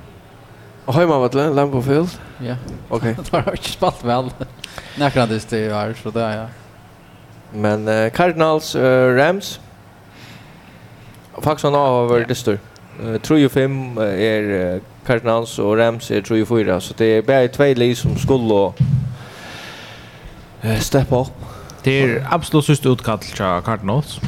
[0.84, 2.08] Och hemma vart Lambo Field.
[2.38, 2.54] Ja.
[2.88, 3.16] Okej.
[3.30, 4.30] Det har inte spelat väl.
[4.98, 6.46] Näkran det det är så där ja.
[7.52, 9.60] Men uh, Cardinals uh, Rams.
[11.42, 12.58] Faktiskt han har varit det större.
[13.04, 17.22] Uh, 3 och 5 är Cardinals och Rams är 3 och 4 så det är
[17.22, 18.74] bara två lag som skulle och
[20.78, 21.32] steppa upp.
[21.82, 24.20] Det är absolut sist utkall till Cardinals.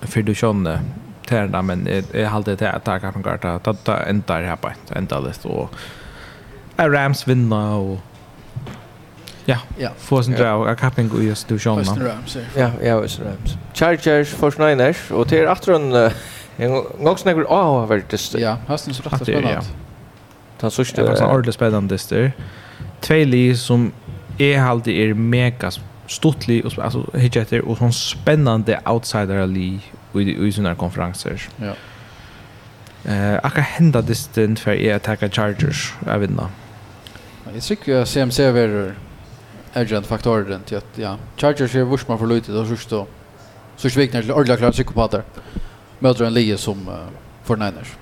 [0.00, 0.80] För du känner
[1.28, 5.20] tärna men jag har alltid att ta kan garta ta ta ända här på ända
[5.20, 5.68] det så
[6.76, 7.98] Rams vinna och
[9.44, 9.58] Ja.
[9.78, 9.90] Ja.
[9.98, 11.84] Forsen drar jag kappen och just du John.
[12.56, 13.56] Ja, ja, Rams.
[13.74, 15.72] Chargers for Niners och till efter
[16.56, 16.72] en
[17.04, 18.34] gång snägger av väldigt.
[18.34, 19.60] Ja, hösten så rätt spännande.
[20.60, 22.32] Det så sjukt det ordentligt spännande det.
[23.00, 23.92] Två li som
[24.38, 25.70] är alltid är mega
[26.06, 29.80] stuttlig och alltså hittar och sån spännande outsider li
[30.14, 31.48] i, i sånne konferenser.
[31.60, 31.74] Ja.
[33.04, 36.48] Eh, akka hända distant för jeg attacka Chargers, jeg vet ikke.
[37.54, 38.94] Jeg tycker att CMC är
[39.72, 43.06] agent faktorer till att ja, Chargers är vurs man för lite och sist då
[43.76, 45.22] så sviknar till ordla klara psykopater.
[45.98, 46.94] Möter en lie som uh,
[47.44, 47.96] för Niners.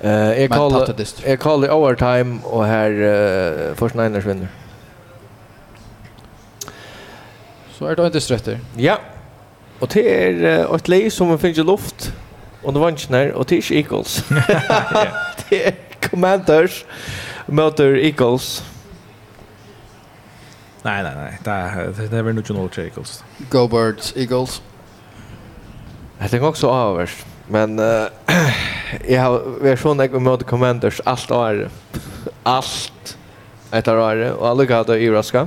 [0.00, 0.94] Eh, jag kallar
[1.24, 4.48] jag kallar overtime och här uh, för Niners vinner.
[7.72, 8.60] Så är det inte strätter.
[8.76, 8.98] Ja.
[9.82, 12.12] Og det er et leie som man finner luft
[12.62, 14.20] under vansjene, og det er ikke Eagles.
[15.48, 16.84] det er Commanders
[17.50, 18.62] møter Eagles.
[20.82, 21.30] Nei, nei, nei.
[21.44, 23.20] Det er, det er vel ikke noe til Eagles.
[23.50, 24.60] Go Birds, Eagles.
[26.20, 27.26] Jeg tenker også avhverst.
[27.52, 28.06] Men uh,
[29.08, 31.64] jeg har vært sånn jeg møter Commanders alt år.
[32.46, 33.16] alt
[33.72, 34.34] etter året.
[34.36, 35.46] Og alle gav det i raska.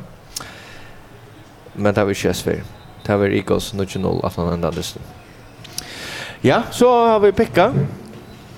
[1.76, 2.75] Men det har vi ikke svært.
[3.06, 5.04] Det var Eagles 0-0 att han ända listan.
[6.42, 7.74] Ja, så har vi picka.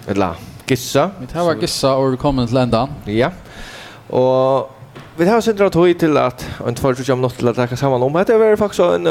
[0.08, 0.34] Eller
[0.66, 1.12] Gissa.
[1.20, 2.90] Vi tar var Gissa och vi kommer till ändan.
[3.06, 3.32] Ja.
[4.08, 4.72] Och
[5.18, 7.76] vi har sett att hoj till att en två tror om något till att ta
[7.76, 8.14] samman om.
[8.14, 9.04] Det är faktiskt en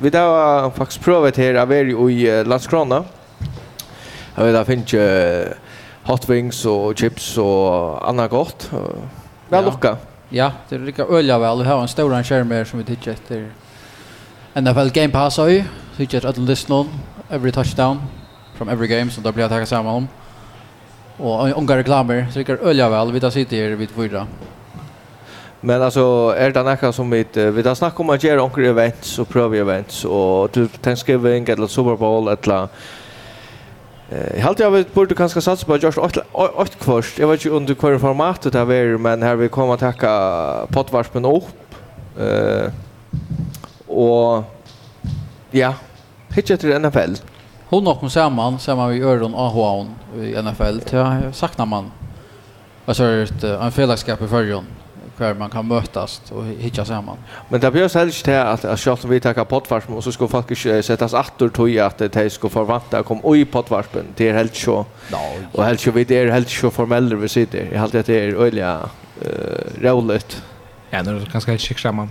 [0.00, 3.04] vi har faktiskt provat här av er i Landskrona.
[4.34, 4.94] Jag vet att det finns
[6.04, 8.70] hot wings och chips och annat gott.
[9.48, 9.96] Väl lucka.
[10.28, 11.58] Ja, det är lika öliga väl.
[11.58, 13.50] Vi har en stor skärm här som vi tittar efter
[14.54, 15.64] NFL Game Pass oi,
[15.96, 16.88] så gick att list någon
[17.30, 18.00] every touchdown
[18.54, 20.08] from every game som då blir att hacka samman om.
[21.16, 24.26] Och unga reklamer så gick ölja väl vi tar sitter här vid fyra.
[25.60, 29.18] Men alltså är det något som vi vi har snackat om att göra onkel events
[29.18, 32.68] och prova events och du Thanksgiving eller Super Bowl eller
[34.36, 37.18] jag hade jeg vet burde kanskje satse på Josh 8 kvart.
[37.18, 40.66] Jeg vet ikke under hver formatet det er, men her vi kommer til å takke
[40.74, 41.52] potvarspen opp.
[42.18, 42.72] Uh,
[43.90, 44.44] och
[45.50, 45.74] ja,
[46.28, 47.14] pitcher till NFL.
[47.68, 50.78] Hon och hon samman, samman vi Öron och hon i NFL.
[50.90, 51.90] Ja, saknar man.
[52.86, 54.64] Alltså ett en fällskap i förrjon
[55.20, 57.16] kvar man kan mötas och hitta samman.
[57.48, 60.58] Men det björs helst till att att själva vi tar pottvarsm och så ska folk
[60.84, 64.04] sättas åter till att det ska förvänta komma i pottvarspen.
[64.16, 64.86] Det är helt så.
[65.52, 67.68] Och helt så vi det är helt så formellt vi sitter.
[67.70, 68.80] Jag har alltid att det är öliga
[69.22, 70.42] eh roligt.
[70.90, 72.10] Ja, det är ganska skick samman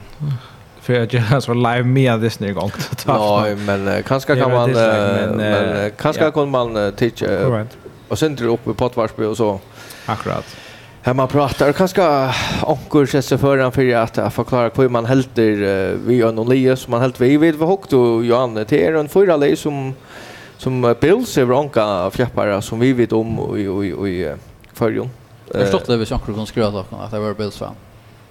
[0.82, 2.72] för jag gör så live med det snygg gång.
[3.08, 7.66] Nej, men kanske kan man men kanske kan man teacha
[8.08, 9.60] och sen drar upp på Potvarsby och så.
[10.06, 10.46] Akkurat.
[11.02, 12.04] Här man pratar kanske
[12.68, 17.02] ankor känns föran för att förklara hur man helter vi gör någon lie som man
[17.02, 19.94] helt vi vet vad högt och Johan till er en förra lie som
[20.58, 24.34] som Bills över anka fjäppare som vi vet om och i och i
[24.74, 25.10] förjon.
[25.54, 27.76] Jag förstod det vi ankor kunde skriva att det var Bills fan.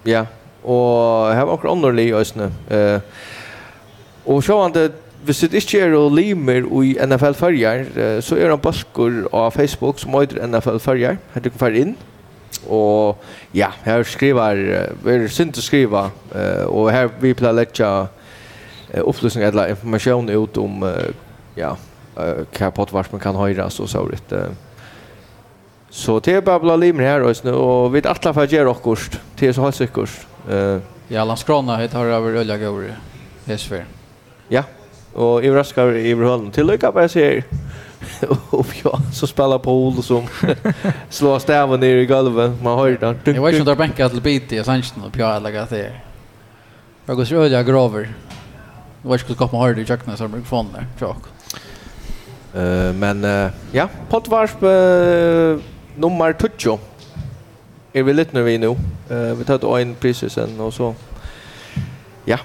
[0.03, 0.25] Ja
[0.63, 2.49] og her var akkurat underlig øsne.
[2.71, 2.99] Uh,
[4.25, 4.91] og så han det,
[5.23, 9.51] hvis det ikke er og limer i NFL Førjar, uh, så er han baskur av
[9.55, 11.97] Facebook som heter NFL Førjar, her du kan fære inn.
[12.67, 13.17] Og
[13.55, 17.91] ja, her skriver, uh, vi er synd å skrive, uh, og her vi pleier letja
[18.07, 21.11] uh, upplysning eller information ut om uh,
[21.57, 21.75] ja,
[22.17, 24.33] uh, hva potvart man kan høyre, så så vidt.
[24.33, 24.49] Uh,
[25.89, 29.15] Så det er bare blant limer her, og vi er atler for å gjøre okkurst,
[29.39, 30.28] det er så helt sikkert.
[30.49, 30.77] Eh
[31.07, 32.91] ja, Landskrona har över Ölja Gauri.
[33.45, 33.85] Hesfer.
[34.47, 34.63] Ja,
[35.13, 36.51] och överraskar i Överhöllen.
[36.51, 37.43] Till lycka på sig.
[38.49, 40.27] Och ja, så spelar på Ol som
[41.09, 42.63] slår stäven ner i golvet.
[42.63, 43.31] Man hör det.
[43.31, 45.77] Jag vet inte om det är bänkat till bit i Sanchen och Pia lägger till
[45.77, 46.03] er.
[47.05, 48.13] Jag går så Ölja Grover.
[49.03, 50.85] Jag vet inte om man hör det i kökna som brukar få där.
[50.99, 51.23] Tjock.
[52.55, 55.59] Uh, men uh, ja, pottvarsp uh,
[55.95, 56.79] nummer 20
[57.93, 58.75] är vi lite nu vi nu.
[59.09, 60.95] Eh vi tar en pris sen och så.
[62.25, 62.37] Ja.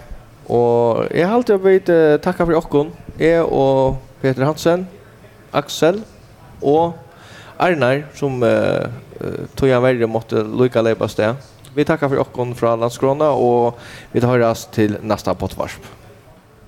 [0.47, 4.89] Og jag har alltid varit uh, tacka för er Jag og Peter Hansen,
[5.53, 6.03] Axel
[6.63, 6.93] og
[7.59, 8.89] Arnar som eh
[9.57, 11.35] tog jag värre mot Luca Lebas där.
[11.75, 13.75] Vi tackar för er från Landskrona og
[14.13, 15.83] vi tar oss till nästa pottvarsp.